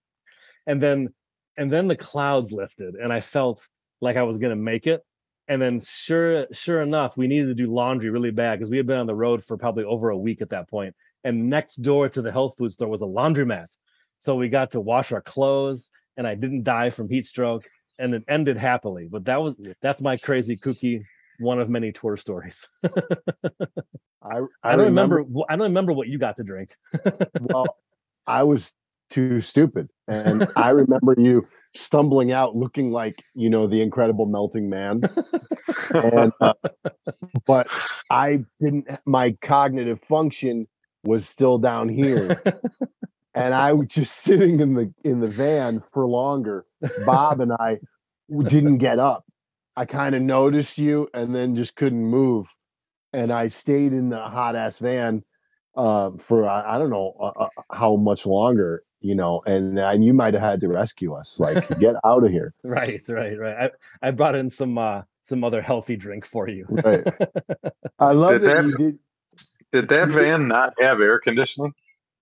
[0.66, 1.12] and then
[1.58, 3.68] and then the clouds lifted, and I felt
[4.00, 5.04] like I was gonna make it.
[5.46, 8.86] And then sure sure enough, we needed to do laundry really bad because we had
[8.86, 10.94] been on the road for probably over a week at that point.
[11.24, 13.66] And next door to the health food store was a laundromat.
[14.20, 18.14] So we got to wash our clothes and I didn't die from heat stroke and
[18.14, 19.08] it ended happily.
[19.10, 21.02] But that was that's my crazy kooky
[21.40, 22.68] one of many tour stories.
[22.84, 22.88] I,
[24.22, 26.76] I, I don't remember, I don't remember what you got to drink.
[27.40, 27.76] well,
[28.26, 28.72] I was
[29.08, 29.88] too stupid.
[30.06, 35.02] And I remember you stumbling out looking like, you know, the incredible melting man.
[35.90, 36.52] and uh,
[37.46, 37.68] but
[38.10, 40.68] I didn't my cognitive function
[41.02, 42.42] was still down here
[43.34, 46.64] and I was just sitting in the in the van for longer.
[47.04, 47.78] Bob and I
[48.48, 49.24] didn't get up.
[49.76, 52.48] I kind of noticed you and then just couldn't move,
[53.12, 55.24] and I stayed in the hot ass van
[55.76, 59.42] uh, for I, I don't know uh, uh, how much longer, you know.
[59.46, 62.52] And and you might have had to rescue us, like get out of here.
[62.64, 63.70] Right, right, right.
[64.02, 66.66] I I brought in some uh some other healthy drink for you.
[66.68, 67.04] right.
[67.98, 68.98] I love Did that, that- you did.
[69.72, 71.72] Did that van not have air conditioning?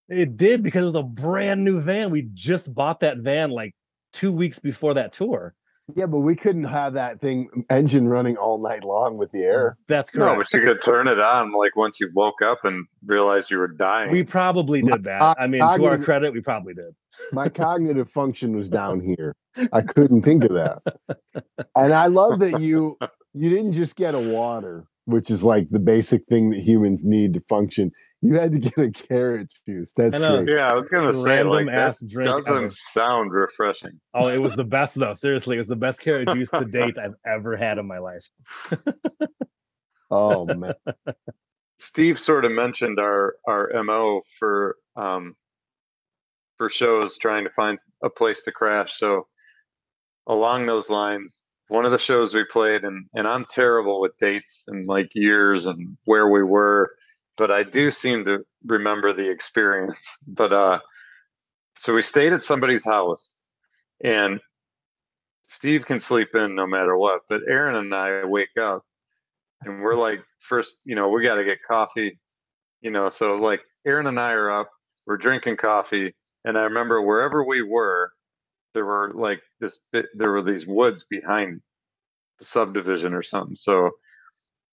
[0.08, 2.10] It did because it was a brand new van.
[2.10, 3.74] We just bought that van like
[4.12, 5.54] two weeks before that tour.
[5.96, 9.78] Yeah, but we couldn't have that thing engine running all night long with the air.
[9.88, 10.32] That's correct.
[10.32, 13.58] No, but you could turn it on like once you woke up and realized you
[13.58, 14.10] were dying.
[14.10, 15.36] we probably did that.
[15.38, 16.94] I mean, to our credit, we probably did.
[17.32, 19.34] My cognitive function was down here.
[19.72, 20.82] I couldn't think of that.
[21.74, 22.98] And I love that you
[23.32, 27.34] you didn't just get a water, which is like the basic thing that humans need
[27.34, 27.92] to function.
[28.20, 29.92] You had to get a carrot juice.
[29.96, 30.42] That's know.
[30.42, 30.56] great.
[30.56, 32.70] yeah, I was gonna It's say like random that ass drink doesn't ever.
[32.70, 34.00] sound refreshing.
[34.12, 35.14] Oh, it was the best though.
[35.14, 38.28] Seriously, it was the best carrot juice to date I've ever had in my life.
[40.10, 40.74] Oh man.
[41.78, 45.36] Steve sort of mentioned our our mo for um
[46.56, 48.98] for shows trying to find a place to crash.
[48.98, 49.28] So
[50.26, 54.64] along those lines, one of the shows we played, and and I'm terrible with dates
[54.66, 56.90] and like years and where we were,
[57.38, 59.96] but I do seem to remember the experience.
[60.26, 60.80] But uh,
[61.78, 63.36] so we stayed at somebody's house,
[64.04, 64.40] and
[65.46, 68.84] Steve can sleep in no matter what, but Aaron and I wake up
[69.62, 72.18] and we're like first you know we got to get coffee
[72.80, 74.70] you know so like aaron and i are up
[75.06, 76.14] we're drinking coffee
[76.44, 78.10] and i remember wherever we were
[78.74, 81.60] there were like this bit there were these woods behind
[82.38, 83.90] the subdivision or something so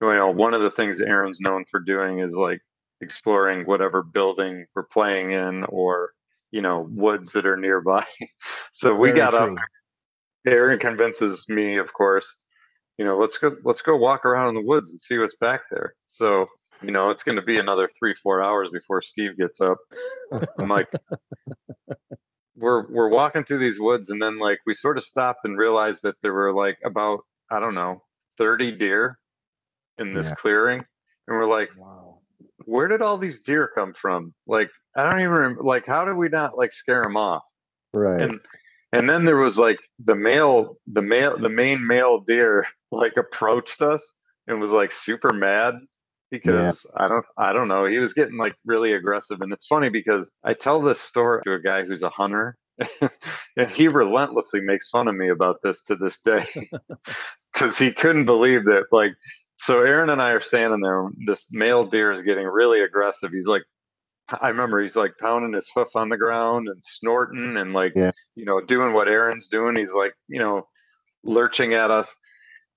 [0.01, 2.59] you know one of the things aaron's known for doing is like
[3.01, 6.11] exploring whatever building we're playing in or
[6.51, 8.05] you know woods that are nearby
[8.73, 9.55] so we Very got up.
[10.45, 12.31] Aaron convinces me, of course,
[12.97, 15.61] you know, let's go let's go walk around in the woods and see what's back
[15.71, 15.95] there.
[16.07, 16.47] So,
[16.81, 19.77] you know, it's gonna be another three, four hours before Steve gets up.
[20.59, 20.87] I'm like
[22.55, 26.03] we're we're walking through these woods and then like we sort of stopped and realized
[26.03, 27.21] that there were like about,
[27.51, 28.03] I don't know,
[28.37, 29.17] 30 deer
[29.99, 30.35] in this Yeah.
[30.35, 30.79] clearing.
[31.27, 32.19] And we're like, Wow.
[32.65, 34.33] where did all these deer come from?
[34.47, 37.43] Like, I don't even remember like how did we not like scare them off?
[37.93, 38.21] Right.
[38.21, 38.39] and
[38.93, 43.81] and then there was like the male the male the main male deer like approached
[43.81, 44.03] us
[44.47, 45.75] and was like super mad
[46.31, 49.89] because i don't i don't know he was getting like really aggressive and it's funny
[49.89, 52.57] because i tell this story to a guy who's a hunter
[53.57, 56.45] and he relentlessly makes fun of me about this to this day
[57.53, 59.13] because he couldn't believe that like
[59.65, 63.47] so aaron and i are standing there this male deer is getting really aggressive he's
[63.47, 63.63] like
[64.41, 68.09] I remember he's like pounding his hoof on the ground and snorting and like Yeah.
[68.33, 69.75] you know doing what Aaron's doing.
[69.75, 70.67] He's like you know
[71.23, 72.09] lurching at us.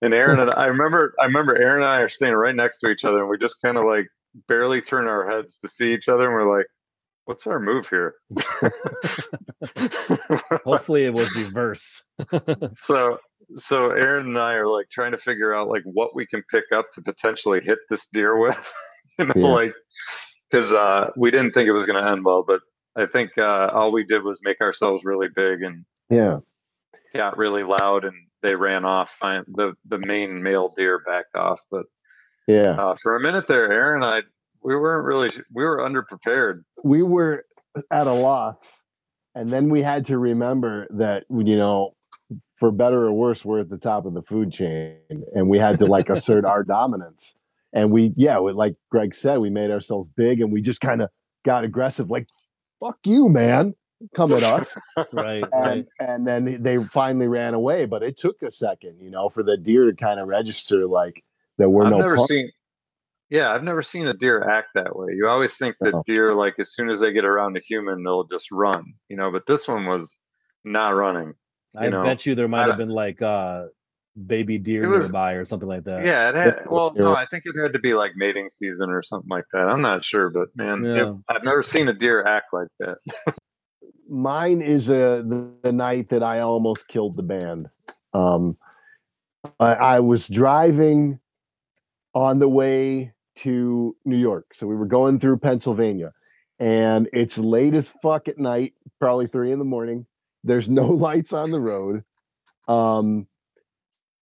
[0.02, 2.90] And Aaron and I remember I remember Aaron and I are standing right next to
[2.90, 4.08] each other and we just kind of like
[4.46, 6.66] barely turn our heads to see each other and we're like,
[7.28, 8.14] what's our move here?
[10.64, 12.02] Hopefully it was reverse.
[12.78, 13.18] so
[13.54, 16.64] so Aaron and I are like trying to figure out like what we can pick
[16.74, 18.56] up to potentially hit this deer with.
[19.18, 19.46] you know, Yeah.
[19.46, 19.74] like
[20.50, 22.60] because uh, we didn't think it was going to end well, but
[22.96, 26.38] I think uh, all we did was make ourselves really big and Yeah.
[27.14, 29.10] got really loud, and they ran off.
[29.20, 29.44] Fine.
[29.48, 31.84] The the main male deer backed off, but
[32.46, 32.70] Yeah.
[32.70, 34.22] uh, for a minute there, Aaron and I
[34.62, 36.62] we weren't really we were underprepared.
[36.82, 37.44] we were
[37.90, 38.84] at a loss
[39.34, 41.94] and then we had to remember that you know
[42.58, 44.96] for better or worse we're at the top of the food chain
[45.34, 47.36] and we had to like assert our dominance
[47.72, 51.02] and we yeah we, like greg said we made ourselves big and we just kind
[51.02, 51.08] of
[51.44, 52.26] got aggressive like
[52.80, 53.74] fuck you man
[54.14, 54.76] come at us
[55.12, 55.52] right, right.
[55.52, 59.42] and and then they finally ran away but it took a second you know for
[59.42, 61.22] the deer to kind of register like
[61.58, 62.50] there were I've no never pump- seen.
[63.30, 65.08] Yeah, I've never seen a deer act that way.
[65.14, 66.02] You always think that No.
[66.06, 68.84] deer, like as soon as they get around a human, they'll just run.
[69.08, 70.18] You know, but this one was
[70.64, 71.34] not running.
[71.76, 73.66] I know, bet you there might have been like uh
[74.26, 76.04] baby deer was- nearby or something like that.
[76.04, 76.60] Yeah, it had.
[76.70, 79.68] Well, no, I think it had to be like mating season or something like that.
[79.68, 81.14] I'm not sure, but man, it- Yeah.
[81.28, 82.96] I've never seen a deer act like that.
[84.08, 87.68] mine is uh, the, the night that I almost killed the band.
[88.14, 88.56] Um,
[89.60, 91.20] I, I was driving
[92.14, 96.12] on the way to New York, so we were going through Pennsylvania,
[96.58, 100.06] and it's late as fuck at night, probably three in the morning.
[100.44, 102.02] There's no lights on the road.
[102.66, 103.26] Um,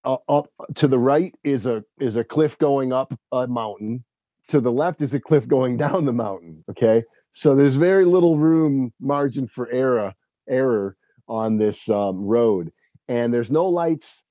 [0.06, 4.04] u- up to the right is a is a cliff going up a mountain.
[4.48, 6.64] To the left is a cliff going down the mountain.
[6.70, 10.14] Okay, so there's very little room margin for error
[10.48, 10.96] error
[11.28, 12.72] on this um, road,
[13.08, 14.22] and there's no lights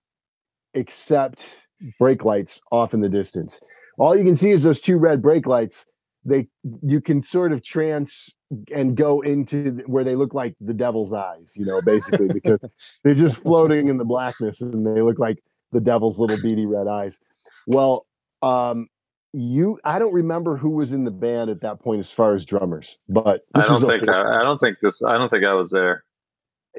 [0.73, 1.65] except
[1.99, 3.59] brake lights off in the distance.
[3.97, 5.85] All you can see is those two red brake lights.
[6.23, 6.47] They
[6.81, 8.29] you can sort of trance
[8.73, 12.59] and go into where they look like the devil's eyes, you know, basically because
[13.03, 15.37] they're just floating in the blackness and they look like
[15.71, 17.19] the devil's little beady red eyes.
[17.67, 18.07] Well,
[18.41, 18.87] um,
[19.33, 22.43] you I don't remember who was in the band at that point as far as
[22.45, 24.09] drummers, but I this don't is a think.
[24.09, 25.03] I, I don't think this.
[25.03, 26.03] I don't think I was there.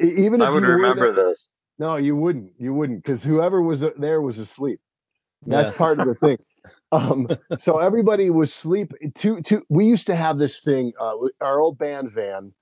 [0.01, 1.53] even if I would you remember there- this.
[1.79, 2.53] No, you wouldn't.
[2.59, 4.81] You wouldn't because whoever was uh, there was asleep.
[5.47, 5.77] That's Yes.
[5.77, 6.39] part of the thing.
[6.93, 8.93] Um, so everybody was sleep.
[9.15, 9.65] Two, two.
[9.69, 10.93] We used to have this thing.
[11.01, 12.53] Uh, our old band van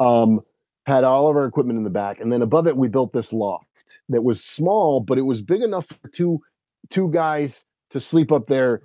[0.00, 0.40] um,
[0.86, 3.32] had all of our equipment in the back, and then above it we built this
[3.32, 6.40] loft that was small, but it was big enough for two
[6.90, 8.82] two guys to sleep up there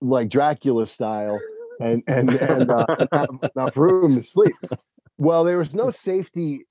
[0.00, 1.40] like Dracula style,
[1.80, 4.54] and and and, uh, have enough room to sleep.
[5.16, 6.66] Well, there was no safety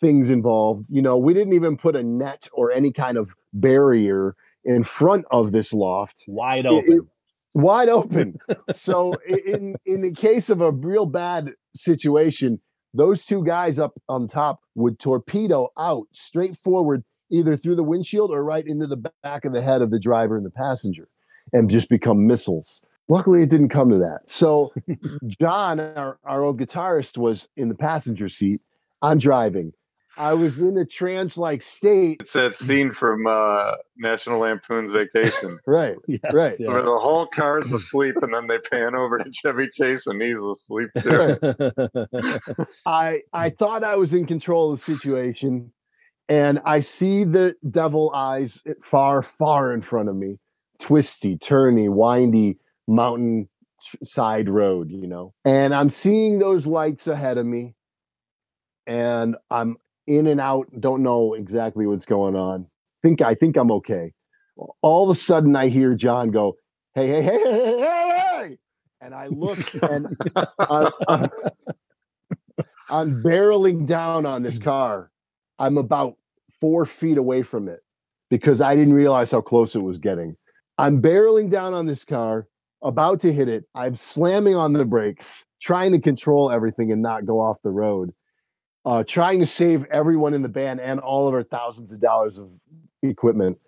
[0.00, 0.86] things involved.
[0.90, 5.24] You know, we didn't even put a net or any kind of barrier in front
[5.30, 7.08] of this loft Wide it- open.
[7.54, 8.38] wide open.
[8.72, 12.60] so in in the case of a real bad situation,
[12.94, 18.30] those two guys up on top would torpedo out straight forward, either through the windshield
[18.30, 21.08] or right into the back of the head of the driver and the passenger,
[21.52, 22.82] and just become missiles.
[23.08, 24.20] Luckily, it didn't come to that.
[24.26, 24.72] So
[25.40, 28.60] John, our, our old guitarist, was in the passenger seat.
[29.02, 29.72] I'm driving.
[30.16, 32.18] I was in a trance-like state.
[32.20, 35.96] It's that scene from uh, National Lampoon's Vacation, Right.
[36.06, 36.52] yes, right.
[36.58, 36.68] yeah.
[36.68, 40.40] where the whole car's asleep, and then they pan over to Chevy Chase, and he's
[40.40, 41.38] asleep too.
[42.86, 45.72] I I thought I was in control of the situation,
[46.28, 50.38] and I see the devil eyes far, far in front of me,
[50.78, 53.48] twisty, turny, windy mountain
[54.04, 55.32] side road, you know.
[55.44, 57.74] And I'm seeing those lights ahead of me,
[58.86, 59.76] and I'm
[60.18, 62.66] in and out, don't know exactly what's going on.
[63.02, 64.12] Think I think I'm okay.
[64.82, 66.56] All of a sudden, I hear John go,
[66.94, 68.58] "Hey, hey, hey, hey, hey, hey!" hey,"
[69.00, 69.58] And I look,
[69.88, 70.08] and
[70.70, 71.30] I'm, I'm-
[72.88, 75.10] I'm barreling down on this car.
[75.58, 76.16] I'm about
[76.60, 77.80] four feet away from it
[78.30, 80.36] because I didn't realize how close it was getting.
[80.78, 82.48] I'm barreling down on this car,
[82.82, 83.64] about to hit it.
[83.74, 88.12] I'm slamming on the brakes, trying to control everything and not go off the road.
[88.84, 92.38] Uh, trying to save everyone in the band and all of our thousands of dollars
[92.38, 92.48] of
[93.02, 93.58] equipment,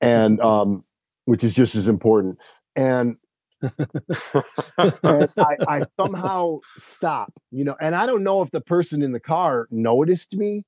[0.00, 0.84] and um,
[1.24, 2.38] which is just as important.
[2.76, 3.16] And
[3.60, 9.12] and I, I somehow stop, you know, and I don't know if the person in
[9.12, 10.64] the car noticed me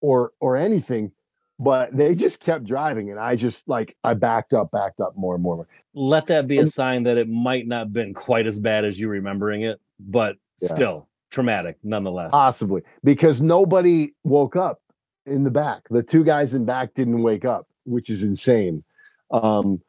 [0.00, 1.12] or or anything,
[1.58, 5.34] but they just kept driving, and I just like I backed up, backed up more
[5.34, 5.66] and more.
[5.94, 8.98] Let that be a sign that it might not have been quite as bad as
[8.98, 10.68] you remembering it, but Yeah.
[10.74, 12.30] still traumatic nonetheless.
[12.32, 14.80] Possibly because nobody woke up
[15.26, 15.82] in the back.
[15.90, 18.84] The two guys in back didn't wake up, which is insane.
[19.30, 19.80] Um,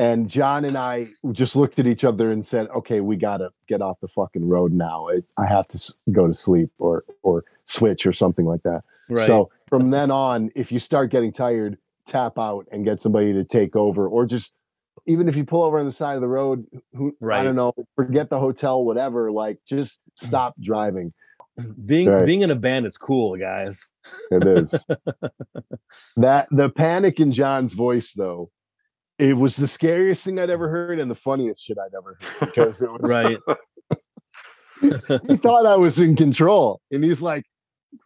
[0.00, 3.50] and John and I just looked at each other and said, "Okay, we got to
[3.66, 5.08] get off the fucking road now.
[5.08, 8.82] It, I have to s- go to sleep or or switch or something like that."
[9.08, 9.26] Right.
[9.26, 13.44] So from then on, if you start getting tired, tap out and get somebody to
[13.44, 14.52] take over, or just
[15.06, 17.72] even if you pull over on the side of the road, who I don't know,
[17.96, 19.30] forget the hotel, whatever.
[19.30, 20.26] Like, just mm.
[20.26, 21.12] stop driving.
[21.84, 22.26] being Right.
[22.26, 23.86] being in a band is cool, guys.
[24.30, 24.86] It is
[26.16, 28.50] that the panic in John's voice, though.
[29.18, 32.54] It was the scariest thing I'd ever heard and the funniest shit I'd ever heard
[32.54, 33.38] because it was Right.
[35.28, 37.44] he thought I was in control, and he's like,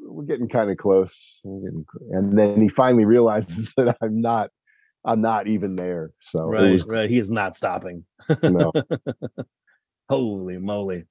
[0.01, 4.21] "We're getting kind of close," We're getting cl-" and then he finally realizes that I'm
[4.21, 4.51] not,
[5.05, 6.13] I'm not even there.
[6.21, 6.73] So right.
[6.73, 7.11] was, Right.
[7.11, 8.05] He is not stopping.
[8.43, 8.73] no,
[10.09, 11.05] Holy moly.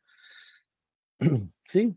[1.69, 1.91] See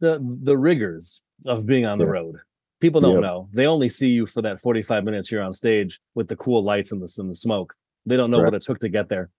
[0.00, 2.10] the the rigors of being on the Yeah.
[2.10, 2.36] road.
[2.80, 3.22] People don't Yep.
[3.22, 3.48] know.
[3.52, 6.90] They only see you for that 45 minutes here on stage with the cool lights
[6.92, 7.74] and the, and the smoke.
[8.06, 8.46] They don't know Right.
[8.46, 9.30] what it took to get there.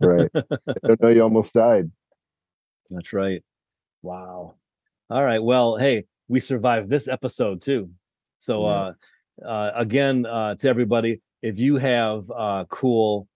[0.00, 0.30] right?
[0.34, 0.42] I
[0.86, 1.90] don't know you almost died.
[2.90, 3.42] That's right.
[4.02, 4.54] Wow.
[5.10, 5.42] All right.
[5.42, 7.90] Well, hey, we survived this episode too.
[8.38, 8.92] So uh
[9.44, 13.28] uh again uh to everybody, if you have uh cool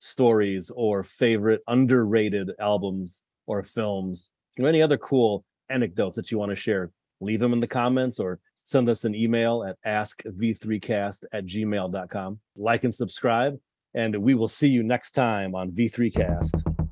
[0.00, 6.50] stories or favorite underrated albums or films or any other cool anecdotes that you want
[6.50, 6.90] to share,
[7.20, 12.38] leave them in the comments or send us an email at askv3cast at gmail.com.
[12.56, 13.58] Like and subscribe,
[13.94, 16.87] and we will see you next time on V3Cast.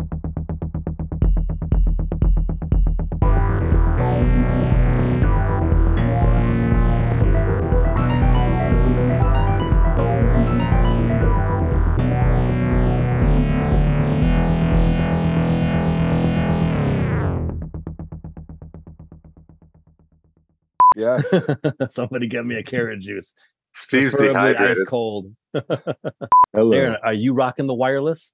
[20.96, 21.24] Yes.
[21.88, 23.34] Somebody get me a carrot juice.
[23.74, 24.78] Steve's preferably dehydrated.
[24.78, 25.32] ice cold.
[26.52, 26.72] Hello.
[26.72, 28.32] Aaron, are you rocking the wireless?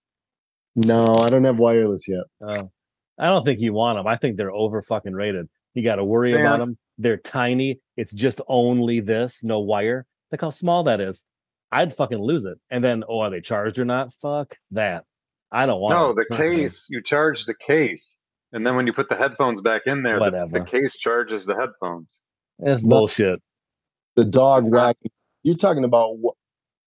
[0.76, 2.24] No, I don't have wireless yet.
[2.40, 2.64] Uh,
[3.18, 4.06] I don't think you want them.
[4.06, 5.48] I think they're over fucking rated.
[5.74, 6.46] You got to worry Man.
[6.46, 6.78] about them.
[6.98, 7.80] They're tiny.
[7.96, 10.06] It's just only this, no wire.
[10.30, 11.24] Look how small that is.
[11.72, 12.58] I'd fucking lose it.
[12.70, 14.12] And then, oh, are they charged or not?
[14.14, 15.04] Fuck that.
[15.50, 15.94] I don't want.
[15.98, 16.16] No, 'em.
[16.16, 18.20] the Not case, you charge the case.
[18.52, 20.58] And then when you put the headphones back in there, the, Whatever.
[20.60, 22.18] the case charges the headphones.
[22.62, 22.90] It's No.
[22.98, 23.40] bullshit.
[24.16, 25.10] The dog It's not- wagging.
[25.42, 26.32] You're talking about wa-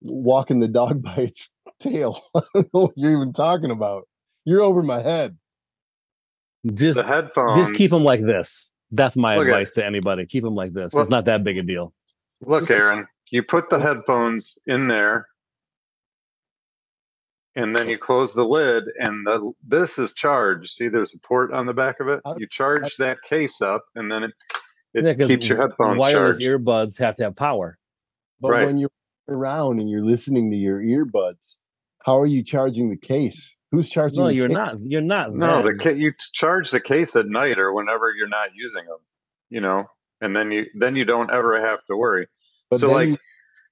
[0.00, 1.50] walking the dog by its
[1.80, 2.20] tail.
[2.34, 4.08] I don't know what you're even talking about.
[4.44, 5.36] You're over my head.
[6.72, 7.56] Just, The headphones.
[7.56, 8.70] just keep them like this.
[8.90, 10.26] That's my Look at- advice to anybody.
[10.26, 10.92] Keep them like this.
[10.92, 11.92] Well- it's not that big a deal.
[12.42, 15.26] Look, Aaron, you put the headphones in there,
[17.54, 20.70] and then you close the lid, and the this is charged.
[20.70, 22.20] See, there's a port on the back of it.
[22.36, 24.32] You charge that case up, and then it
[24.94, 26.64] it Yeah, 'cause keeps your headphones wireless charged.
[26.64, 27.78] earbuds have to have power.
[28.40, 28.66] But Right.
[28.66, 28.90] when you're
[29.28, 31.56] around and you're listening to your earbuds,
[32.04, 33.56] how are you charging the case?
[33.72, 34.20] Who's charging?
[34.20, 34.54] No, the you're case?
[34.54, 34.80] not.
[34.80, 35.34] You're not.
[35.34, 35.78] no, the then.
[35.78, 38.98] ca- you charge the case at night or whenever you're not using them.
[39.50, 39.86] You know,
[40.20, 42.26] and then you then you don't ever have to worry.
[42.70, 43.16] But so like you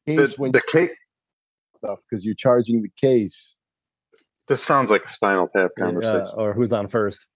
[0.07, 0.91] the case when the case.
[1.79, 3.57] stuff because you're charging the case.
[4.49, 6.29] This sounds like a Spinal Tap Yeah, conversation.
[6.37, 7.27] or who's on first?